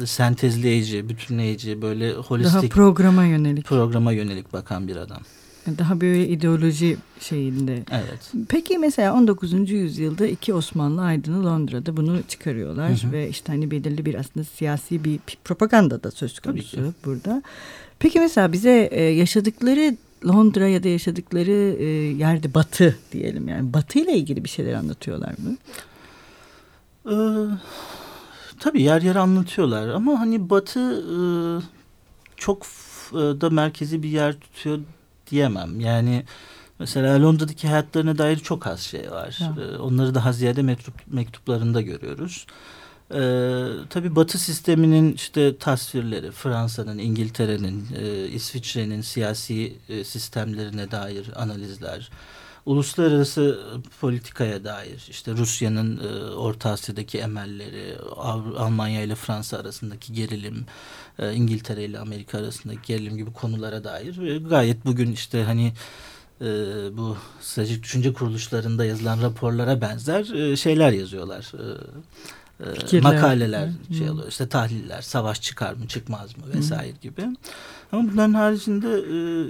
e, 0.00 0.06
sentezleyici, 0.06 1.08
bütünleyici 1.08 1.82
böyle 1.82 2.12
holistik. 2.12 2.54
Daha 2.54 2.68
programa 2.68 3.24
yönelik. 3.24 3.64
Programa 3.64 4.12
yönelik 4.12 4.52
bakan 4.52 4.88
bir 4.88 4.96
adam. 4.96 5.22
Daha 5.78 6.00
böyle 6.00 6.28
ideoloji 6.28 6.96
şeyinde. 7.20 7.82
Evet. 7.90 8.32
Peki 8.48 8.78
mesela 8.78 9.14
19. 9.14 9.70
yüzyılda 9.70 10.26
iki 10.26 10.54
Osmanlı 10.54 11.02
aydını 11.02 11.44
Londra'da 11.44 11.96
bunu 11.96 12.22
çıkarıyorlar. 12.28 13.02
Hı 13.02 13.06
hı. 13.06 13.12
Ve 13.12 13.28
işte 13.28 13.52
hani 13.52 13.70
belirli 13.70 14.06
bir 14.06 14.14
aslında 14.14 14.44
siyasi 14.44 15.04
bir 15.04 15.20
propaganda 15.44 16.02
da 16.02 16.10
söz 16.10 16.40
konusu 16.40 16.94
burada. 17.04 17.42
Peki 17.98 18.20
mesela 18.20 18.52
bize 18.52 18.88
e, 18.92 19.02
yaşadıkları 19.02 19.96
Londra 20.26 20.68
ya 20.68 20.82
da 20.82 20.88
yaşadıkları 20.88 21.76
e, 21.78 21.84
yerde 22.16 22.54
batı 22.54 22.98
diyelim 23.12 23.48
yani 23.48 23.72
batı 23.72 23.98
ile 23.98 24.16
ilgili 24.16 24.44
bir 24.44 24.48
şeyler 24.48 24.74
anlatıyorlar 24.74 25.34
mı? 25.38 25.56
Ee, 27.06 27.14
tabii 28.60 28.82
yer 28.82 29.02
yer 29.02 29.16
anlatıyorlar 29.16 29.88
ama 29.88 30.20
hani 30.20 30.50
batı 30.50 30.80
e, 30.80 31.18
çok 32.36 32.66
da 33.12 33.50
merkezi 33.50 34.02
bir 34.02 34.08
yer 34.08 34.40
tutuyor 34.40 34.78
diyemem. 35.32 35.80
Yani 35.80 36.24
mesela 36.78 37.22
Londra'daki 37.22 37.68
hayatlarına 37.68 38.18
dair 38.18 38.36
çok 38.36 38.66
az 38.66 38.80
şey 38.80 39.10
var. 39.10 39.38
Ee, 39.60 39.76
onları 39.76 40.14
daha 40.14 40.32
ziyade 40.32 40.62
mektup, 40.62 40.94
mektuplarında 41.06 41.80
görüyoruz. 41.80 42.46
Ee, 43.14 43.64
tabii 43.90 44.16
Batı 44.16 44.38
sisteminin 44.38 45.14
işte 45.14 45.58
tasvirleri, 45.58 46.30
Fransa'nın, 46.30 46.98
İngiltere'nin, 46.98 47.86
e, 47.98 48.28
İsviçre'nin 48.28 49.00
siyasi 49.00 49.76
e, 49.88 50.04
sistemlerine 50.04 50.90
dair 50.90 51.30
analizler, 51.36 52.10
uluslararası 52.66 53.60
politikaya 54.00 54.64
dair, 54.64 55.06
işte 55.10 55.32
Rusya'nın 55.32 56.00
e, 56.04 56.34
Orta 56.34 56.70
Asya'daki 56.70 57.18
emelleri, 57.18 57.96
Almanya 58.58 59.02
ile 59.02 59.14
Fransa 59.14 59.58
arasındaki 59.58 60.12
gerilim, 60.12 60.66
e, 61.18 61.32
İngiltere 61.32 61.84
ile 61.84 61.98
Amerika 61.98 62.38
arasındaki 62.38 62.80
gerilim 62.86 63.16
gibi 63.16 63.32
konulara 63.32 63.84
dair 63.84 64.22
e, 64.22 64.38
gayet 64.38 64.84
bugün 64.86 65.12
işte 65.12 65.42
hani 65.42 65.72
e, 66.40 66.46
bu 66.96 67.16
stratejik 67.40 67.82
düşünce 67.82 68.12
kuruluşlarında 68.12 68.84
yazılan 68.84 69.22
raporlara 69.22 69.80
benzer 69.80 70.34
e, 70.34 70.56
şeyler 70.56 70.92
yazıyorlar. 70.92 71.52
E, 71.54 72.74
Fikirler. 72.74 73.02
makaleler 73.02 73.68
Hı. 73.88 73.94
şey 73.94 74.10
oluyor 74.10 74.28
işte 74.28 74.48
tahliller 74.48 75.02
savaş 75.02 75.42
çıkar 75.42 75.74
mı 75.74 75.88
çıkmaz 75.88 76.36
mı 76.36 76.44
vesaire 76.54 76.92
Hı. 76.92 77.00
gibi 77.00 77.26
ama 77.92 78.12
bunların 78.12 78.34
haricinde 78.34 78.88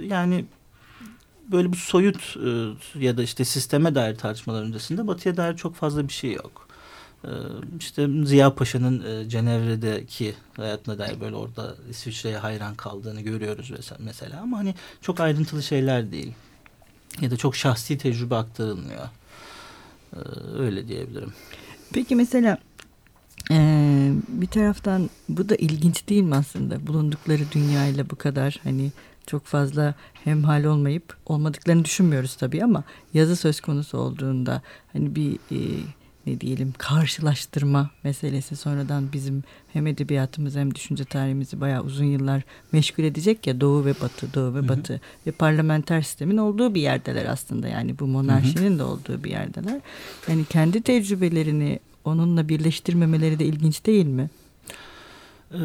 yani 0.05 0.45
böyle 1.51 1.71
bir 1.71 1.77
soyut 1.77 2.37
e, 2.37 3.05
ya 3.05 3.17
da 3.17 3.23
işte 3.23 3.45
sisteme 3.45 3.95
dair 3.95 4.15
tartışmalar 4.15 4.63
öncesinde 4.63 5.07
batıya 5.07 5.37
dair 5.37 5.55
çok 5.55 5.75
fazla 5.75 6.07
bir 6.07 6.13
şey 6.13 6.33
yok. 6.33 6.67
Ee, 7.25 7.29
işte 7.79 8.07
Ziya 8.23 8.55
Paşa'nın 8.55 9.03
e, 9.05 9.29
Cenevre'deki 9.29 10.35
hayatına 10.57 10.97
dair 10.97 11.21
böyle 11.21 11.35
orada 11.35 11.75
İsviçre'ye 11.89 12.37
hayran 12.37 12.75
kaldığını 12.75 13.21
görüyoruz 13.21 13.71
mesela 13.99 14.41
ama 14.41 14.57
hani 14.57 14.75
çok 15.01 15.19
ayrıntılı 15.19 15.63
şeyler 15.63 16.11
değil. 16.11 16.33
Ya 17.21 17.31
da 17.31 17.37
çok 17.37 17.55
şahsi 17.55 17.97
tecrübe 17.97 18.35
aktarılmıyor. 18.35 19.09
Ee, 20.13 20.19
öyle 20.59 20.87
diyebilirim. 20.87 21.33
Peki 21.93 22.15
mesela 22.15 22.57
ee, 23.51 24.11
bir 24.27 24.47
taraftan 24.47 25.09
bu 25.29 25.49
da 25.49 25.55
ilginç 25.55 26.09
değil 26.09 26.23
mi 26.23 26.35
aslında 26.35 26.87
bulundukları 26.87 27.41
dünyayla 27.51 28.09
bu 28.09 28.15
kadar 28.15 28.59
hani 28.63 28.91
çok 29.27 29.45
fazla 29.45 29.95
hemhal 30.13 30.63
olmayıp 30.63 31.17
olmadıklarını 31.25 31.85
düşünmüyoruz 31.85 32.35
tabii 32.35 32.63
ama 32.63 32.83
yazı 33.13 33.35
söz 33.35 33.61
konusu 33.61 33.97
olduğunda 33.97 34.61
hani 34.93 35.15
bir 35.15 35.33
e, 35.33 35.59
ne 36.27 36.41
diyelim 36.41 36.73
karşılaştırma 36.77 37.89
meselesi 38.03 38.55
sonradan 38.55 39.13
bizim 39.13 39.43
hem 39.73 39.87
edebiyatımız 39.87 40.55
hem 40.55 40.75
düşünce 40.75 41.05
tarihimizi 41.05 41.61
bayağı 41.61 41.83
uzun 41.83 42.05
yıllar 42.05 42.43
meşgul 42.71 43.03
edecek 43.03 43.47
ya 43.47 43.61
Doğu 43.61 43.85
ve 43.85 43.93
Batı, 44.01 44.33
Doğu 44.33 44.53
ve 44.53 44.59
Hı-hı. 44.59 44.67
Batı 44.67 45.01
ve 45.27 45.31
parlamenter 45.31 46.01
sistemin 46.01 46.37
olduğu 46.37 46.75
bir 46.75 46.81
yerdeler 46.81 47.25
aslında 47.25 47.67
yani 47.67 47.99
bu 47.99 48.07
monarşinin 48.07 48.69
Hı-hı. 48.69 48.79
de 48.79 48.83
olduğu 48.83 49.23
bir 49.23 49.31
yerdeler. 49.31 49.81
Yani 50.27 50.45
kendi 50.45 50.81
tecrübelerini 50.81 51.79
onunla 52.05 52.49
birleştirmemeleri 52.49 53.39
de 53.39 53.45
ilginç 53.45 53.85
değil 53.85 54.05
mi? 54.05 54.29
Ee, 55.53 55.57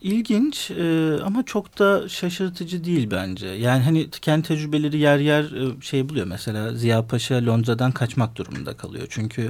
ilginç 0.00 0.70
e, 0.70 1.18
ama 1.24 1.42
çok 1.42 1.78
da 1.78 2.08
şaşırtıcı 2.08 2.84
değil 2.84 3.10
bence. 3.10 3.46
Yani 3.46 3.82
hani 3.82 4.10
kendi 4.10 4.48
tecrübeleri 4.48 4.98
yer 4.98 5.18
yer 5.18 5.44
e, 5.44 5.80
şey 5.80 6.08
buluyor. 6.08 6.26
Mesela 6.26 6.74
Ziya 6.74 7.06
Paşa 7.06 7.46
Londra'dan 7.46 7.92
kaçmak 7.92 8.36
durumunda 8.36 8.76
kalıyor. 8.76 9.06
Çünkü 9.10 9.48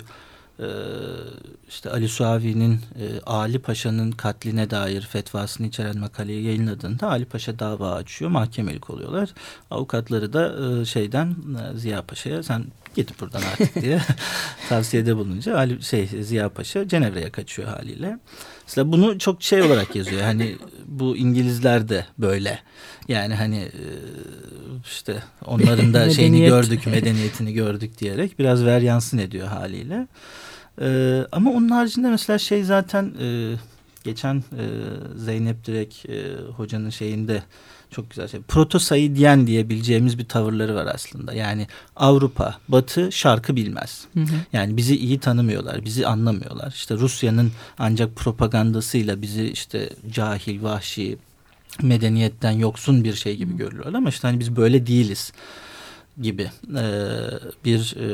e, 0.60 0.68
işte 1.68 1.90
Ali 1.90 2.08
Suavi'nin 2.08 2.72
e, 2.74 3.20
Ali 3.26 3.58
Paşa'nın 3.58 4.10
katline 4.10 4.70
dair 4.70 5.02
fetvasını 5.02 5.66
içeren 5.66 5.98
makaleyi 5.98 6.44
yayınladığında 6.44 7.10
Ali 7.10 7.24
Paşa 7.24 7.58
dava 7.58 7.92
açıyor. 7.92 8.30
Mahkemelik 8.30 8.90
oluyorlar. 8.90 9.28
Avukatları 9.70 10.32
da 10.32 10.84
şeyden 10.84 11.36
Ziya 11.76 12.02
Paşa'ya 12.02 12.42
sen 12.42 12.64
git 12.94 13.20
buradan 13.20 13.42
artık 13.42 13.82
diye 13.82 14.00
tavsiyede 14.68 15.16
bulununca 15.16 15.56
Ali, 15.56 15.82
şey, 15.82 16.06
Ziya 16.06 16.48
Paşa 16.48 16.88
Cenevre'ye 16.88 17.30
kaçıyor 17.30 17.68
haliyle. 17.68 18.18
Mesela 18.66 18.92
bunu 18.92 19.18
çok 19.18 19.42
şey 19.42 19.62
olarak 19.62 19.96
yazıyor. 19.96 20.22
Hani 20.22 20.56
bu 20.86 21.16
İngilizler 21.16 21.88
de 21.88 22.06
böyle. 22.18 22.58
Yani 23.08 23.34
hani 23.34 23.58
e, 23.58 23.84
işte 24.84 25.22
onların 25.44 25.94
da 25.94 26.10
şeyini 26.14 26.46
gördük, 26.46 26.86
medeniyetini 26.86 27.52
gördük 27.52 27.98
diyerek 27.98 28.38
biraz 28.38 28.64
ver 28.64 28.80
yansın 28.80 29.18
ediyor 29.18 29.48
haliyle. 29.48 30.06
Ee, 30.80 31.26
ama 31.32 31.50
onun 31.50 31.68
haricinde 31.68 32.10
mesela 32.10 32.38
şey 32.38 32.64
zaten 32.64 33.14
e, 33.20 33.54
geçen 34.04 34.36
e, 34.36 34.64
Zeynep 35.16 35.64
Direk 35.66 36.04
e, 36.08 36.36
hocanın 36.56 36.90
şeyinde 36.90 37.42
çok 37.94 38.10
güzel 38.10 38.28
şey. 38.28 38.40
Proto 38.40 38.78
Saidyen 38.78 39.46
diyebileceğimiz 39.46 40.18
bir 40.18 40.24
tavırları 40.24 40.74
var 40.74 40.86
aslında. 40.94 41.34
Yani 41.34 41.66
Avrupa, 41.96 42.58
Batı 42.68 43.12
şarkı 43.12 43.56
bilmez. 43.56 44.04
Hı 44.14 44.20
hı. 44.20 44.34
Yani 44.52 44.76
bizi 44.76 44.96
iyi 44.96 45.20
tanımıyorlar, 45.20 45.84
bizi 45.84 46.06
anlamıyorlar. 46.06 46.72
İşte 46.72 46.94
Rusya'nın 46.94 47.52
ancak 47.78 48.16
propagandasıyla 48.16 49.22
bizi 49.22 49.44
işte 49.44 49.90
cahil, 50.10 50.62
vahşi, 50.62 51.18
medeniyetten 51.82 52.50
yoksun 52.50 53.04
bir 53.04 53.14
şey 53.14 53.36
gibi 53.36 53.56
görüyorlar. 53.56 53.94
Ama 53.94 54.08
işte 54.08 54.28
hani 54.28 54.40
biz 54.40 54.56
böyle 54.56 54.86
değiliz 54.86 55.32
gibi 56.22 56.50
ee, 56.76 56.90
bir 57.64 57.96
e, 57.96 58.06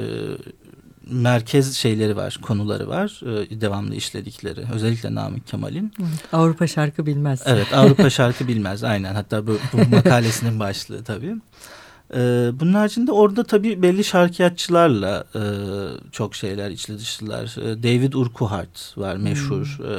merkez 1.11 1.77
şeyleri 1.77 2.17
var, 2.17 2.39
konuları 2.43 2.89
var. 2.89 3.21
E, 3.51 3.61
devamlı 3.61 3.95
işledikleri. 3.95 4.65
Özellikle 4.73 5.15
Namık 5.15 5.47
Kemal'in. 5.47 5.93
Avrupa 6.33 6.67
şarkı 6.67 7.07
bilmez. 7.07 7.43
Evet, 7.47 7.73
Avrupa 7.75 8.11
şarkı 8.21 8.49
bilmez. 8.49 8.85
Aynen. 8.85 9.15
Hatta 9.15 9.47
bu, 9.47 9.59
bu 9.73 9.97
makalesinin 9.97 10.61
başlığı 10.61 11.05
tabii. 11.05 11.37
Ee, 12.15 12.51
bunun 12.53 12.75
haricinde 12.75 13.13
orada 13.13 13.45
tabii 13.45 13.83
belli 13.83 14.05
şarkiyatçılarla 14.05 15.25
e, 15.35 15.43
çok 16.13 16.35
şeyler 16.35 16.71
içli 16.71 16.99
dışlılar. 16.99 17.57
E, 17.59 17.83
David 17.83 18.13
Urquhart 18.13 18.99
var 18.99 19.17
meşhur 19.17 19.79
hmm. 19.79 19.87
e, 19.87 19.97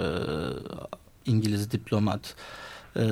İngiliz 1.26 1.72
diplomat, 1.72 2.36
e, 2.96 3.04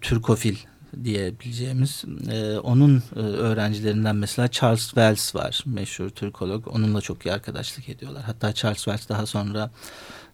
Türkofil 0.00 0.56
diyebileceğimiz 1.04 2.04
e, 2.30 2.58
onun 2.58 3.02
e, 3.16 3.18
öğrencilerinden 3.20 4.16
mesela 4.16 4.48
Charles 4.48 4.84
Wells 4.84 5.34
var 5.34 5.62
meşhur 5.66 6.08
Türkolog 6.10 6.68
onunla 6.68 7.00
çok 7.00 7.26
iyi 7.26 7.32
arkadaşlık 7.32 7.88
ediyorlar 7.88 8.22
hatta 8.22 8.52
Charles 8.52 8.84
Wells 8.84 9.08
daha 9.08 9.26
sonra 9.26 9.70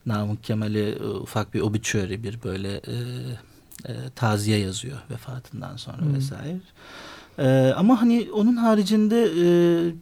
Namık 0.06 0.44
Kemal'i 0.44 0.98
e, 1.00 1.04
ufak 1.04 1.54
bir 1.54 1.60
obituary 1.60 2.22
bir 2.22 2.42
böyle 2.42 2.72
e, 2.72 2.94
e, 3.88 3.92
taziye 4.14 4.58
yazıyor 4.58 4.98
vefatından 5.10 5.76
sonra 5.76 5.98
hmm. 5.98 6.14
vesaire. 6.14 6.60
Ee, 7.38 7.72
ama 7.76 8.02
hani 8.02 8.28
onun 8.34 8.56
haricinde 8.56 9.24
e, 9.24 9.44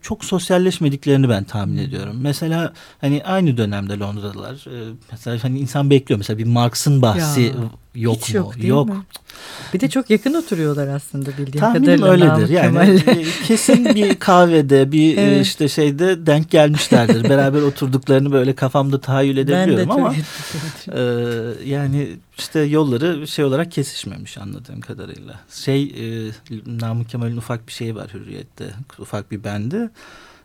çok 0.03 0.25
sosyalleşmediklerini 0.25 1.29
ben 1.29 1.45
tahmin 1.45 1.77
ediyorum. 1.77 2.17
Mesela 2.21 2.73
hani 3.01 3.25
aynı 3.25 3.57
dönemde 3.57 3.99
Londra'dalar. 3.99 4.55
E, 4.55 4.93
mesela 5.11 5.45
hani 5.45 5.59
insan 5.59 5.91
bekliyor 5.91 6.19
mesela 6.19 6.39
bir 6.39 6.45
Marx'ın 6.45 7.03
bahsi 7.03 7.41
ya, 7.41 7.53
yok 7.95 8.29
mu? 8.29 8.37
Yok. 8.37 8.65
yok. 8.65 8.89
Mi? 8.89 8.95
Bir 9.75 9.81
de 9.81 9.89
çok 9.91 10.11
yakın 10.11 10.35
oturuyorlar 10.35 10.89
aslında 10.89 11.31
bildiğim 11.31 11.61
Tahminim 11.61 12.01
kadarıyla. 12.01 12.37
öyledir. 12.37 12.53
Yani 12.53 13.01
e, 13.07 13.25
kesin 13.47 13.85
bir 13.85 14.15
kahvede 14.19 14.93
bir 14.93 15.17
e, 15.17 15.21
evet. 15.21 15.47
işte 15.47 15.69
şeyde 15.69 16.27
denk 16.27 16.51
gelmişlerdir. 16.51 17.29
Beraber 17.29 17.63
oturduklarını 17.63 18.33
böyle 18.33 18.55
kafamda 18.55 19.01
tahayyül 19.01 19.37
edebiliyorum 19.37 19.91
ama 19.91 20.15
e, 20.93 21.03
yani 21.65 22.09
işte 22.39 22.61
yolları 22.61 23.29
şey 23.29 23.45
olarak 23.45 23.73
kesişmemiş 23.73 24.39
anladığım 24.39 24.81
kadarıyla. 24.81 25.41
Şey 25.51 25.83
e, 25.83 26.31
Namık 26.67 27.09
Kemal'in 27.09 27.37
ufak 27.37 27.67
bir 27.67 27.73
şeyi 27.73 27.95
var 27.95 28.11
Hürriyet'te. 28.15 28.75
Ufak 28.99 29.31
bir 29.31 29.45
bendi. 29.45 29.91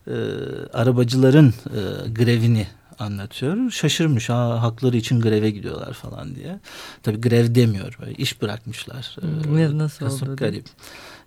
E, 0.08 0.16
arabacıların 0.74 1.54
e, 1.66 2.10
grevini 2.12 2.68
anlatıyor. 3.00 3.72
Şaşırmış 3.72 4.30
ha 4.30 4.62
hakları 4.62 4.98
için 4.98 5.22
greve 5.22 5.52
gidiyorlar 5.52 5.94
falan 5.94 6.36
diye. 6.36 6.60
Tabii 7.04 7.22
grev 7.22 7.56
demiyor. 7.56 7.98
Böyle 8.02 8.14
iş 8.14 8.42
bırakmışlar. 8.42 9.18
Hmm, 9.20 9.58
ee, 9.58 9.78
nasıl 9.78 10.06
Kasım 10.06 10.28
oldu? 10.28 10.36
Garip. 10.36 10.66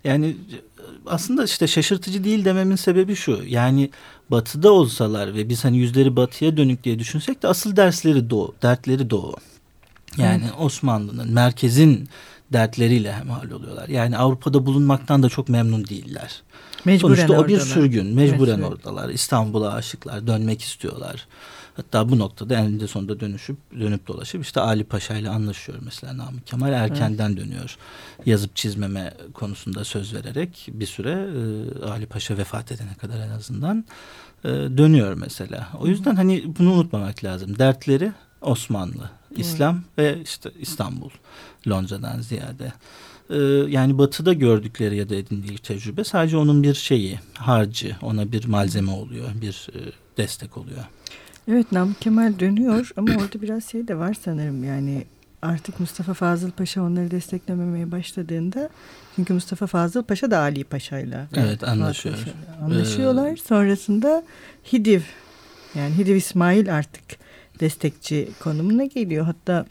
Yani 0.03 0.37
aslında 1.05 1.43
işte 1.43 1.67
şaşırtıcı 1.67 2.23
değil 2.23 2.45
dememin 2.45 2.75
sebebi 2.75 3.15
şu. 3.15 3.41
Yani 3.47 3.89
batıda 4.31 4.71
olsalar 4.71 5.33
ve 5.33 5.49
biz 5.49 5.65
hani 5.65 5.77
yüzleri 5.77 6.15
batıya 6.15 6.57
dönük 6.57 6.83
diye 6.83 6.99
düşünsek 6.99 7.43
de 7.43 7.47
asıl 7.47 7.75
dersleri 7.75 8.29
doğu, 8.29 8.55
dertleri 8.61 9.09
doğu. 9.09 9.35
Yani 10.17 10.43
evet. 10.43 10.53
Osmanlı'nın, 10.59 11.33
merkezin 11.33 12.09
dertleriyle 12.53 13.13
hemhal 13.13 13.51
oluyorlar. 13.51 13.87
Yani 13.87 14.17
Avrupa'da 14.17 14.65
bulunmaktan 14.65 15.23
da 15.23 15.29
çok 15.29 15.49
memnun 15.49 15.87
değiller. 15.87 16.41
Mecburen 16.85 17.15
Sonuçta 17.15 17.41
o 17.41 17.47
bir 17.47 17.59
sürgün. 17.59 18.15
Mecburen 18.15 18.59
evet, 18.59 18.65
oradalar. 18.65 19.09
İstanbul'a 19.09 19.73
aşıklar. 19.73 20.27
Dönmek 20.27 20.61
istiyorlar. 20.61 21.27
Hatta 21.79 22.09
bu 22.09 22.19
noktada 22.19 22.55
eninde 22.55 22.87
sonunda 22.87 23.19
dönüşüp 23.19 23.57
dönüp 23.79 24.07
dolaşıp 24.07 24.41
işte 24.41 24.61
Ali 24.61 24.83
Paşa 24.83 25.17
ile 25.17 25.29
anlaşıyor 25.29 25.77
mesela 25.81 26.17
Namık 26.17 26.47
Kemal 26.47 26.73
erkenden 26.73 27.29
evet. 27.29 27.37
dönüyor. 27.37 27.77
Yazıp 28.25 28.55
çizmeme 28.55 29.13
konusunda 29.33 29.83
söz 29.83 30.13
vererek 30.13 30.67
bir 30.73 30.85
süre 30.85 31.11
e, 31.11 31.85
Ali 31.85 32.05
Paşa 32.05 32.37
vefat 32.37 32.71
edene 32.71 32.93
kadar 33.01 33.19
en 33.19 33.29
azından 33.29 33.85
e, 34.43 34.47
dönüyor 34.49 35.13
mesela. 35.13 35.69
O 35.79 35.87
yüzden 35.87 36.15
hani 36.15 36.43
bunu 36.59 36.73
unutmamak 36.73 37.23
lazım. 37.23 37.59
Dertleri 37.59 38.11
Osmanlı, 38.41 39.09
İslam 39.35 39.83
evet. 39.97 40.17
ve 40.17 40.21
işte 40.23 40.51
İstanbul, 40.59 41.09
Londra'dan 41.67 42.21
ziyade. 42.21 42.73
Ee, 43.29 43.37
yani 43.67 43.97
batıda 43.97 44.33
gördükleri 44.33 44.97
ya 44.97 45.09
da 45.09 45.15
edindiği 45.15 45.57
tecrübe 45.57 46.03
sadece 46.03 46.37
onun 46.37 46.63
bir 46.63 46.73
şeyi, 46.73 47.19
harcı, 47.33 47.95
ona 48.01 48.31
bir 48.31 48.45
malzeme 48.45 48.91
oluyor, 48.91 49.29
bir 49.41 49.67
e, 49.73 49.79
destek 50.17 50.57
oluyor. 50.57 50.83
Evet 51.49 51.71
Namık 51.71 52.01
Kemal 52.01 52.39
dönüyor 52.39 52.91
ama 52.97 53.11
orada 53.11 53.41
biraz 53.41 53.65
şey 53.65 53.87
de 53.87 53.97
var 53.97 54.13
sanırım 54.21 54.63
yani 54.63 55.05
artık 55.41 55.79
Mustafa 55.79 56.13
Fazıl 56.13 56.51
Paşa 56.51 56.81
onları 56.81 57.11
desteklememeye 57.11 57.91
başladığında 57.91 58.69
çünkü 59.15 59.33
Mustafa 59.33 59.67
Fazıl 59.67 60.03
Paşa 60.03 60.31
da 60.31 60.39
Ali 60.39 60.63
Paşa'yla 60.63 61.27
evet 61.35 61.63
anlaşıyor. 61.63 62.15
anlaşıyorlar. 62.61 63.31
Ee... 63.31 63.37
Sonrasında 63.37 64.23
Hidiv 64.73 65.01
yani 65.75 65.97
Hidiv 65.97 66.15
İsmail 66.15 66.75
artık 66.75 67.03
destekçi 67.59 68.29
konumuna 68.43 68.85
geliyor. 68.85 69.25
Hatta 69.25 69.65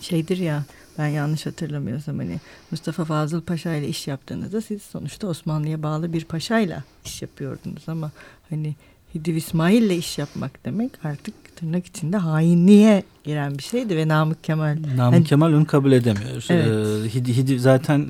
şeydir 0.00 0.38
ya 0.38 0.64
ben 0.98 1.06
yanlış 1.06 1.46
hatırlamıyorsam 1.46 2.18
hani 2.18 2.40
Mustafa 2.70 3.04
Fazıl 3.04 3.40
Paşa 3.40 3.74
ile 3.74 3.88
iş 3.88 4.08
yaptığınızda 4.08 4.60
siz 4.60 4.82
sonuçta 4.82 5.26
Osmanlı'ya 5.26 5.82
bağlı 5.82 6.12
bir 6.12 6.24
paşayla 6.24 6.84
iş 7.04 7.22
yapıyordunuz 7.22 7.82
ama 7.88 8.10
hani 8.50 8.74
Hidiv 9.14 9.34
İsmail 9.34 9.82
ile 9.82 9.96
iş 9.96 10.18
yapmak 10.18 10.64
demek 10.64 11.04
artık 11.04 11.56
tırnak 11.56 11.86
içinde 11.86 12.16
hainliğe 12.16 13.02
giren 13.24 13.58
bir 13.58 13.62
şeydi 13.62 13.96
ve 13.96 14.08
Namık 14.08 14.44
Kemal. 14.44 14.76
Namık 14.96 15.14
hani, 15.14 15.24
Kemal 15.24 15.52
onu 15.52 15.66
kabul 15.66 15.92
edemiyor. 15.92 16.46
Evet. 16.50 16.66
Ee, 16.66 17.14
Hidi, 17.14 17.36
Hidi 17.36 17.60
zaten 17.60 18.08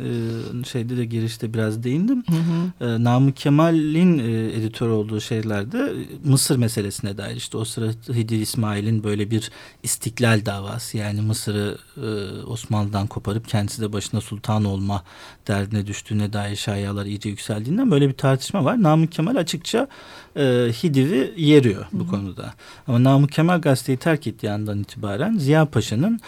e, 0.61 0.65
şeyde 0.65 0.97
de 0.97 1.05
girişte 1.05 1.55
biraz 1.55 1.83
değindim. 1.83 2.25
Hı 2.31 2.37
hı. 2.37 2.87
Ee, 2.87 3.05
Namık 3.05 3.37
Kemal'in 3.37 4.19
e, 4.19 4.59
editör 4.59 4.89
olduğu 4.89 5.21
şeylerde 5.21 5.93
Mısır 6.25 6.57
meselesine 6.57 7.19
dair 7.19 7.37
işte 7.37 7.57
o 7.57 7.65
sıra 7.65 7.91
Hidi 8.15 8.35
İsmail'in 8.35 9.05
böyle 9.05 9.31
bir 9.31 9.51
istiklal 9.83 10.47
davası 10.47 10.97
yani 10.97 11.21
Mısır'ı 11.21 11.79
e, 11.97 12.43
Osmanlı'dan 12.47 13.07
koparıp 13.07 13.49
kendisi 13.49 13.83
de 13.83 13.93
başına 13.93 14.21
sultan 14.21 14.65
olma 14.65 15.05
derdine 15.49 15.87
düştüğüne 15.87 16.33
dair 16.33 16.57
şayalar 16.57 17.07
iyice 17.07 17.29
yükseldiğinden 17.29 17.91
böyle 17.91 18.09
bir 18.09 18.15
tartışma 18.15 18.65
var. 18.65 18.83
Namık 18.83 19.13
Kemal 19.13 19.37
açıkça 19.37 19.89
e, 20.37 20.43
Hidiv'i 20.83 21.35
yeriyor 21.37 21.87
bu 21.93 22.05
hı 22.05 22.09
hı. 22.09 22.11
konuda. 22.11 22.55
Ama 22.89 23.05
Namık 23.05 23.33
Kemal 23.33 23.61
gazeteyi 23.61 23.99
terk 23.99 24.27
ettiği 24.27 24.51
andan 24.51 24.79
itibaren 24.79 25.04
Ziya 25.39 25.67
Paşa'nın 25.67 26.21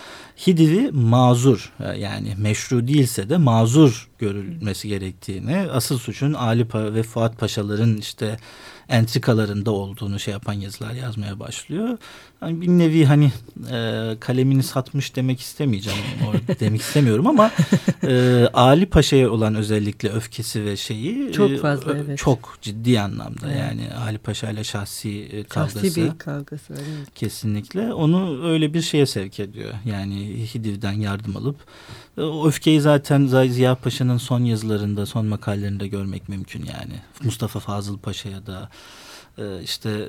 Hidiv'i 0.47 0.91
mazur 0.93 1.73
e, 1.81 1.99
yani 1.99 2.35
meşru 2.39 2.89
değilse 2.89 3.29
de 3.29 3.37
mazur 3.37 4.09
görülmesi 4.19 4.89
gerektiğini, 4.89 5.57
asıl 5.57 5.99
suçun 5.99 6.33
Ali 6.33 6.65
pa 6.65 6.95
ve 6.95 7.03
Fuat 7.03 7.39
Paşaların 7.39 7.97
işte 7.97 8.37
entrikalarında 8.89 9.71
olduğunu 9.71 10.19
şey 10.19 10.33
yapan 10.33 10.53
yazılar 10.53 10.93
yazmaya 10.93 11.41
başlıyor. 11.41 11.99
Yani 12.43 12.61
bir 12.61 12.69
nevi 12.69 13.05
hani 13.05 13.33
e, 13.73 14.17
kalemini 14.21 14.63
satmış 14.63 15.17
demek 15.17 15.41
istemeyeceğim 15.41 15.99
demek 16.61 16.81
istemiyorum 16.81 17.27
ama 17.27 17.51
e, 18.03 18.47
Ali 18.53 18.87
Paşa'ya 18.87 19.31
olan 19.31 19.55
özellikle 19.55 20.09
öfkesi 20.11 20.65
ve 20.65 20.77
şeyi 20.77 21.33
çok 21.33 21.51
e, 21.51 21.57
fazla 21.57 21.97
e, 21.97 21.99
evet. 21.99 22.19
çok 22.19 22.59
ciddi 22.63 23.01
anlamda 23.01 23.47
evet. 23.47 23.59
yani 23.61 23.95
Ali 23.95 24.19
Paşa 24.19 24.51
ile 24.51 24.65
şahsi 24.65 25.29
e, 25.33 25.45
kavgası. 25.45 25.81
Şahsi 25.81 26.05
bir 26.05 26.19
kavgası. 26.19 26.73
Evet. 26.73 27.15
Kesinlikle 27.15 27.93
onu 27.93 28.49
öyle 28.49 28.75
bir 28.75 28.83
şeye 28.83 29.07
sevk 29.07 29.41
ediyor. 29.41 29.75
Yani 29.85 30.47
Hidiv'den 30.55 30.93
yardım 30.93 31.37
alıp 31.37 31.57
o 32.19 32.47
öfkeyi 32.49 32.81
zaten 32.81 33.27
Ziya 33.27 33.75
Paşa'nın 33.75 34.19
son 34.19 34.41
yazılarında, 34.41 35.07
son 35.07 35.27
makalelerinde 35.27 35.89
görmek 35.89 36.29
mümkün 36.29 36.65
yani. 36.65 36.95
Mustafa 37.23 37.61
Fazıl 37.61 37.99
Paşa'ya 37.99 38.47
da 38.47 38.63
e, 38.63 38.76
işte 39.63 40.09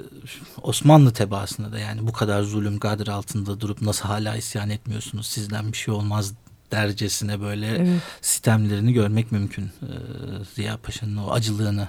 Osmanlı 0.61 1.13
tebaasında 1.13 1.71
da 1.71 1.79
yani 1.79 2.07
bu 2.07 2.11
kadar 2.11 2.43
zulüm 2.43 2.79
gadir 2.79 3.07
altında 3.07 3.61
durup 3.61 3.81
nasıl 3.81 4.05
hala 4.05 4.35
isyan 4.35 4.69
etmiyorsunuz 4.69 5.27
sizden 5.27 5.71
bir 5.71 5.77
şey 5.77 5.93
olmaz 5.93 6.33
dercesine 6.71 7.41
böyle 7.41 7.67
evet. 7.67 8.01
sistemlerini 8.21 8.93
görmek 8.93 9.31
mümkün 9.31 9.63
e, 9.63 9.91
Ziya 10.55 10.77
Paşa'nın 10.77 11.17
o 11.17 11.31
acılığını. 11.31 11.87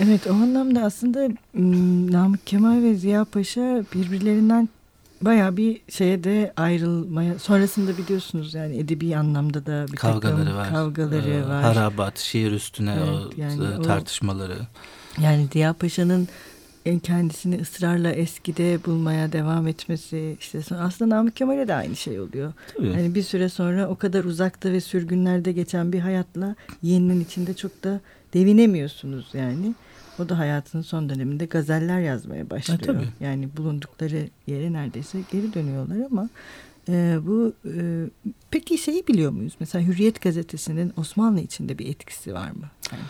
Evet 0.00 0.26
o 0.26 0.32
anlamda 0.32 0.82
aslında 0.82 1.28
Namık 2.12 2.46
Kemal 2.46 2.82
ve 2.82 2.94
Ziya 2.94 3.24
Paşa 3.24 3.84
birbirlerinden 3.94 4.68
baya 5.20 5.56
bir 5.56 5.80
şeye 5.88 6.24
de 6.24 6.52
ayrılmaya 6.56 7.38
sonrasında 7.38 7.98
biliyorsunuz 7.98 8.54
yani 8.54 8.76
edebi 8.76 9.16
anlamda 9.16 9.66
da 9.66 9.86
bir 9.92 9.96
kavgaları 9.96 10.56
var. 10.56 10.70
Kavgaları 10.70 11.30
ee, 11.30 11.48
var. 11.48 11.62
Harabat, 11.62 12.18
şiir 12.18 12.52
üstüne 12.52 12.96
evet, 12.98 13.08
o 13.08 13.30
yani 13.36 13.82
tartışmaları. 13.82 14.56
O, 14.62 14.66
yani 15.22 15.48
Ziya 15.52 15.72
Paşa'nın 15.72 16.28
kendisini 17.02 17.60
ısrarla 17.60 18.12
eskide 18.12 18.84
bulmaya 18.84 19.32
devam 19.32 19.66
etmesi 19.66 20.36
işte 20.40 20.60
aslında 20.74 21.16
Namık 21.16 21.36
Kemal'e 21.36 21.68
de 21.68 21.74
aynı 21.74 21.96
şey 21.96 22.20
oluyor. 22.20 22.52
Tabii. 22.76 22.86
Yani 22.86 23.14
bir 23.14 23.22
süre 23.22 23.48
sonra 23.48 23.88
o 23.88 23.96
kadar 23.96 24.24
uzakta 24.24 24.72
ve 24.72 24.80
sürgünlerde 24.80 25.52
geçen 25.52 25.92
bir 25.92 26.00
hayatla 26.00 26.54
yeninin 26.82 27.20
içinde 27.20 27.54
çok 27.54 27.84
da 27.84 28.00
devinemiyorsunuz 28.34 29.30
yani. 29.34 29.74
O 30.18 30.28
da 30.28 30.38
hayatının 30.38 30.82
son 30.82 31.08
döneminde 31.08 31.46
gazeller 31.46 32.00
yazmaya 32.00 32.50
başlıyor. 32.50 32.80
Ha, 32.80 32.86
tabii. 32.86 33.08
Yani 33.20 33.48
bulundukları 33.56 34.28
yere 34.46 34.72
neredeyse 34.72 35.18
geri 35.32 35.54
dönüyorlar 35.54 36.06
ama 36.10 36.28
e, 36.88 37.18
bu 37.26 37.52
e, 37.64 38.04
peki 38.50 38.78
şeyi 38.78 39.06
biliyor 39.06 39.32
muyuz? 39.32 39.54
Mesela 39.60 39.86
Hürriyet 39.86 40.20
gazetesinin 40.20 40.92
Osmanlı 40.96 41.40
içinde 41.40 41.78
bir 41.78 41.86
etkisi 41.86 42.34
var 42.34 42.50
mı? 42.50 42.70
Yani. 42.92 43.02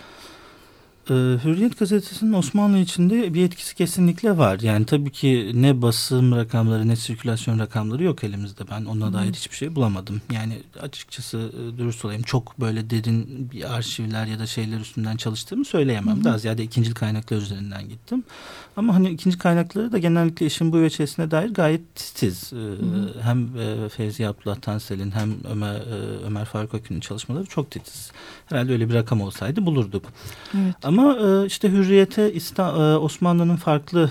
Ee, 1.11 1.15
Hürriyet 1.45 1.79
gazetesinin 1.79 2.33
Osmanlı 2.33 2.79
içinde 2.79 3.35
bir 3.35 3.45
etkisi 3.45 3.75
kesinlikle 3.75 4.39
var. 4.39 4.61
Yani 4.61 4.87
tabii 4.87 5.11
ki 5.11 5.53
ne 5.55 5.83
basım 5.83 6.37
rakamları 6.37 6.89
ne 6.89 6.97
sirkülasyon 6.97 7.59
rakamları 7.59 8.05
yok 8.05 8.25
elimizde. 8.25 8.65
Ben 8.71 8.85
ona 8.85 9.13
dair 9.13 9.33
hiçbir 9.33 9.57
şey 9.57 9.75
bulamadım. 9.75 10.23
Yani 10.33 10.59
açıkçası 10.81 11.39
e, 11.39 11.79
dürüst 11.79 12.05
olayım 12.05 12.23
çok 12.23 12.61
böyle 12.61 12.91
derin 12.91 13.51
bir 13.53 13.75
arşivler 13.75 14.27
ya 14.27 14.39
da 14.39 14.47
şeyler 14.47 14.81
üstünden 14.81 15.17
çalıştığımı 15.17 15.65
söyleyemem. 15.65 16.17
Hı 16.17 16.21
hı. 16.21 16.25
Daha 16.25 16.39
ziyade 16.39 16.63
ikinci 16.63 16.95
kaynaklar 16.95 17.37
üzerinden 17.37 17.89
gittim. 17.89 18.25
Ama 18.77 18.95
hani 18.95 19.11
ikinci 19.11 19.39
kaynakları 19.39 19.93
da 19.93 19.99
genellikle 19.99 20.47
işin 20.47 20.73
bu 20.73 20.81
veçesine 20.81 21.31
dair 21.31 21.51
gayet 21.51 21.95
titiz. 21.95 22.53
Ee, 22.53 22.57
hı 22.57 22.71
hı. 22.71 23.15
Hem 23.23 23.59
e, 23.59 23.89
Fevzi 23.89 24.29
Abdullah 24.29 24.57
Tansel'in 24.57 25.11
hem 25.11 25.35
Ömer, 25.51 25.75
e, 25.75 26.25
Ömer 26.27 26.45
Faruk 26.45 26.75
Akün'ün 26.75 27.01
çalışmaları 27.01 27.45
çok 27.45 27.71
titiz. 27.71 28.13
Herhalde 28.47 28.73
öyle 28.73 28.89
bir 28.89 28.95
rakam 28.95 29.21
olsaydı 29.21 29.67
bulurduk. 29.67 30.05
Evet. 30.59 30.75
Ama 30.83 30.98
e, 31.03 31.47
işte 31.47 31.73
Hürriyet'e 31.73 32.33
Osmanlı'nın 33.01 33.57
farklı 33.57 34.11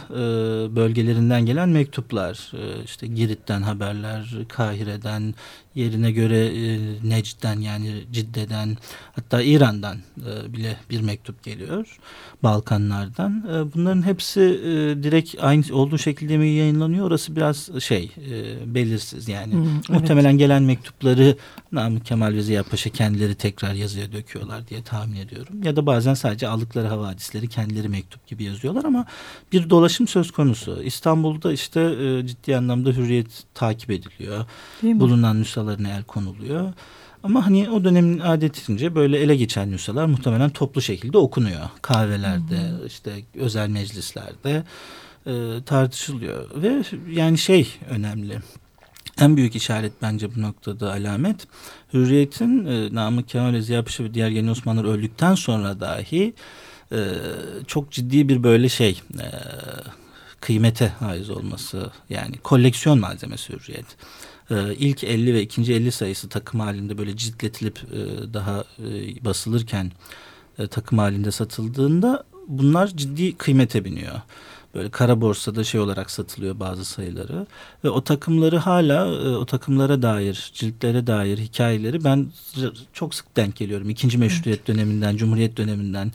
bölgelerinden 0.76 1.46
gelen 1.46 1.70
mektuplar, 1.70 2.52
işte 2.86 3.08
Girit'ten 3.08 3.62
haberler, 3.62 4.36
Kahire'den, 4.50 5.34
yerine 5.78 6.12
göre 6.12 6.46
e, 6.46 6.80
Necd'den 7.04 7.60
yani 7.60 8.04
Cidde'den 8.12 8.78
hatta 9.16 9.42
İran'dan 9.42 9.98
e, 10.18 10.54
bile 10.54 10.78
bir 10.90 11.02
mektup 11.02 11.44
geliyor. 11.44 11.98
Balkanlardan. 12.44 13.46
E, 13.54 13.74
bunların 13.74 14.02
hepsi 14.02 14.42
e, 14.42 15.04
direkt 15.04 15.36
aynı 15.40 15.64
olduğu 15.72 15.98
şekilde 15.98 16.38
mi 16.38 16.48
yayınlanıyor? 16.48 17.08
Orası 17.08 17.36
biraz 17.36 17.70
şey 17.80 18.12
e, 18.30 18.76
belirsiz 18.76 19.28
yani. 19.28 19.54
Muhtemelen 19.90 20.30
evet. 20.30 20.40
gelen 20.40 20.64
mektupları 20.64 21.38
Namık 21.72 22.06
Kemal 22.06 22.34
ve 22.34 22.42
Ziya 22.42 22.64
Paşa 22.64 22.90
kendileri 22.90 23.36
tekrar 23.36 23.74
yazıya 23.74 24.12
döküyorlar 24.12 24.68
diye 24.68 24.84
tahmin 24.84 25.18
ediyorum. 25.18 25.64
Ya 25.64 25.76
da 25.76 25.86
bazen 25.86 26.14
sadece 26.14 26.48
aldıkları 26.48 26.88
havadisleri 26.88 27.48
kendileri 27.48 27.90
mektup 27.90 28.28
gibi 28.28 28.44
yazıyorlar 28.44 28.86
ama 28.86 29.06
bir 29.52 29.70
dolaşım 29.70 30.08
söz 30.08 30.32
konusu. 30.32 30.84
İstanbul'da 30.84 31.54
işte 31.54 31.82
e, 31.82 32.28
ciddi 32.28 32.58
anlamda 32.58 32.90
hürriyet 32.90 33.44
takip 33.54 33.92
ediliyor. 33.92 34.46
Bulunan 34.84 35.36
nüshalarına 35.68 35.98
el 35.98 36.04
konuluyor. 36.04 36.74
Ama 37.24 37.46
hani 37.46 37.70
o 37.70 37.84
dönemin 37.84 38.20
adetince 38.20 38.96
böyle 38.96 39.20
ele 39.20 39.36
geçen 39.36 39.72
nüshalar 39.72 40.06
muhtemelen 40.06 40.50
toplu 40.50 40.82
şekilde 40.82 41.18
okunuyor. 41.18 41.70
Kahvelerde, 41.82 42.58
hı 42.58 42.82
hı. 42.82 42.86
işte 42.88 43.12
özel 43.36 43.70
meclislerde 43.70 44.64
e, 45.26 45.64
tartışılıyor. 45.66 46.50
Ve 46.56 46.84
yani 47.10 47.38
şey 47.38 47.68
önemli. 47.90 48.40
En 49.20 49.38
büyük 49.38 49.56
işaret 49.56 49.94
bence 50.02 50.36
bu 50.36 50.42
noktada 50.42 50.92
alamet. 50.92 51.48
Hürriyet'in 51.94 52.66
e, 52.66 52.96
Namık 52.96 53.30
Kemal 53.30 53.62
Ziya 53.62 53.84
Paşa 53.84 54.04
ve 54.04 54.14
diğer 54.14 54.30
yeni 54.30 54.52
Osmanlılar 54.52 54.86
öldükten 54.86 55.36
sonra 55.36 55.80
dahi 55.80 56.34
e, 56.92 57.00
çok 57.68 57.92
ciddi 57.92 58.30
bir 58.30 58.44
böyle 58.44 58.70
şey 58.70 59.02
e, 59.20 59.28
kıymete 60.42 60.88
haiz 60.88 61.30
olması 61.30 61.92
yani 62.10 62.38
koleksiyon 62.38 63.00
malzemesi 63.00 63.54
Hürriyet 63.54 63.86
e, 64.52 64.76
ilk 64.76 65.04
50 65.04 65.34
ve 65.34 65.42
ikinci 65.42 65.74
50 65.74 65.92
sayısı 65.92 66.30
takım 66.30 66.60
halinde 66.60 66.98
böyle 66.98 67.18
ciltletilip 67.18 67.80
e, 67.94 68.34
daha 68.34 68.64
e, 68.80 69.26
basılırken 69.26 69.92
e, 70.60 70.68
takım 70.68 70.98
halinde 70.98 71.32
satıldığında 71.32 72.24
bunlar 72.48 72.88
ciddi 72.88 73.38
kıymete 73.38 73.86
biniyor. 73.86 74.22
Böyle 74.76 74.90
kara 74.90 75.22
borsada 75.22 75.64
şey 75.64 75.82
olarak 75.82 76.12
satılıyor 76.12 76.60
bazı 76.60 76.86
sayıları 76.86 77.48
ve 77.84 77.90
o 77.90 78.04
takımları 78.04 78.58
hala 78.58 79.06
e, 79.06 79.30
o 79.30 79.46
takımlara 79.46 80.02
dair 80.02 80.52
ciltlere 80.54 81.08
dair 81.08 81.38
hikayeleri 81.38 82.04
ben 82.04 82.28
çok 82.94 83.16
sık 83.16 83.38
denk 83.38 83.56
geliyorum. 83.56 83.90
İkinci 83.90 84.18
meşruiyet 84.18 84.60
evet. 84.60 84.68
döneminden, 84.68 85.18
cumhuriyet 85.18 85.58
döneminden 85.58 86.12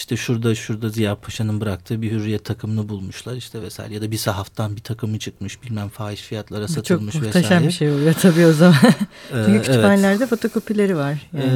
işte 0.00 0.16
şurada 0.16 0.54
şurada 0.54 0.88
Ziya 0.88 1.14
Paşa'nın 1.14 1.60
bıraktığı 1.60 2.02
bir 2.02 2.10
hürriyet 2.10 2.44
takımını 2.44 2.88
bulmuşlar 2.88 3.36
işte 3.36 3.62
vesaire 3.62 3.94
ya 3.94 4.02
da 4.02 4.10
bir 4.10 4.16
sahaftan 4.16 4.76
bir 4.76 4.80
takımı 4.80 5.18
çıkmış 5.18 5.62
bilmem 5.62 5.88
fahiş 5.88 6.20
fiyatlara 6.20 6.68
satılmış 6.68 7.14
Çok 7.14 7.22
vesaire. 7.22 7.42
Çok 7.42 7.50
muhteşem 7.50 7.68
bir 7.68 7.72
şey 7.72 7.90
oluyor 7.90 8.14
tabii 8.14 8.46
o 8.46 8.52
zaman. 8.52 8.76
Çünkü 9.30 9.58
ee, 9.58 9.62
kütüphanelerde 9.62 10.16
evet. 10.16 10.28
fotokopileri 10.28 10.96
var. 10.96 11.28
Yani, 11.32 11.50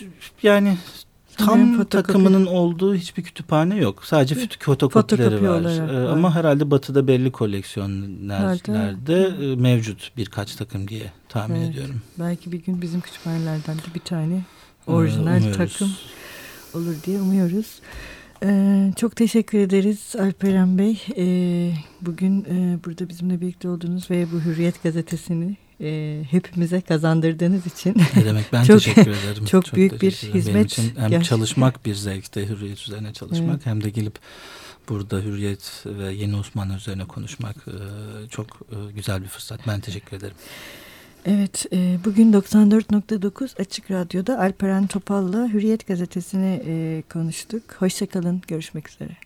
ee, 0.00 0.04
yani 0.42 0.78
tam 1.38 1.84
takımının 1.84 2.46
olduğu 2.46 2.94
hiçbir 2.94 3.22
kütüphane 3.22 3.76
yok. 3.76 4.04
Sadece 4.04 4.34
fotokopileri 4.58 5.30
Fotokopi 5.30 5.48
var. 5.48 5.60
Olarak, 5.60 5.90
ee, 5.90 6.08
ama 6.08 6.34
herhalde 6.34 6.70
batıda 6.70 7.08
belli 7.08 7.32
koleksiyonlarda 7.32 9.28
e, 9.44 9.56
mevcut 9.56 10.12
birkaç 10.16 10.56
takım 10.56 10.88
diye 10.88 11.12
tahmin 11.28 11.60
evet. 11.60 11.70
ediyorum. 11.70 12.02
Belki 12.18 12.52
bir 12.52 12.58
gün 12.58 12.82
bizim 12.82 13.00
kütüphanelerden 13.00 13.76
de 13.76 13.94
bir 13.94 14.00
tane 14.00 14.42
orijinal 14.86 15.44
ee, 15.44 15.52
takım 15.52 15.90
olur 16.76 16.94
diye 17.06 17.20
umuyoruz. 17.20 17.80
Ee, 18.44 18.92
çok 18.96 19.16
teşekkür 19.16 19.58
ederiz 19.58 20.16
Alperen 20.18 20.78
Bey. 20.78 21.02
Ee, 21.16 21.72
bugün 22.00 22.44
e, 22.44 22.84
burada 22.84 23.08
bizimle 23.08 23.40
birlikte 23.40 23.68
olduğunuz 23.68 24.10
ve 24.10 24.26
bu 24.32 24.40
Hürriyet 24.40 24.82
gazetesini 24.82 25.56
e, 25.80 26.22
hepimize 26.30 26.80
kazandırdığınız 26.80 27.66
için. 27.66 27.96
Ne 28.16 28.24
demek 28.24 28.52
ben 28.52 28.64
çok, 28.64 28.78
teşekkür 28.78 29.10
ederim. 29.10 29.44
Çok, 29.44 29.66
çok 29.66 29.76
büyük 29.76 30.02
bir 30.02 30.10
hizmet. 30.10 30.54
Benim 30.54 30.66
için 30.66 30.82
hem 30.82 30.92
gerçekten. 30.94 31.20
çalışmak 31.20 31.86
bir 31.86 31.94
zevkte 31.94 32.48
Hürriyet 32.48 32.78
üzerine 32.78 33.12
çalışmak 33.12 33.54
evet. 33.54 33.66
hem 33.66 33.84
de 33.84 33.90
gelip 33.90 34.18
burada 34.88 35.20
Hürriyet 35.20 35.82
ve 35.86 36.12
Yeni 36.12 36.36
Osmanlı 36.36 36.74
üzerine 36.74 37.04
konuşmak 37.04 37.56
e, 37.56 38.28
çok 38.28 38.46
e, 38.46 38.92
güzel 38.92 39.22
bir 39.22 39.28
fırsat. 39.28 39.60
Ben 39.66 39.80
teşekkür 39.80 40.16
ederim. 40.16 40.36
Evet, 41.28 41.66
e, 41.72 41.98
bugün 42.04 42.32
94.9 42.32 43.60
Açık 43.60 43.90
Radyo'da 43.90 44.38
Alperen 44.38 44.86
Topal'la 44.86 45.48
Hürriyet 45.52 45.86
Gazetesi'ni 45.86 46.62
e, 46.66 47.02
konuştuk. 47.12 47.62
Hoşçakalın, 47.78 48.42
görüşmek 48.48 48.88
üzere. 48.88 49.25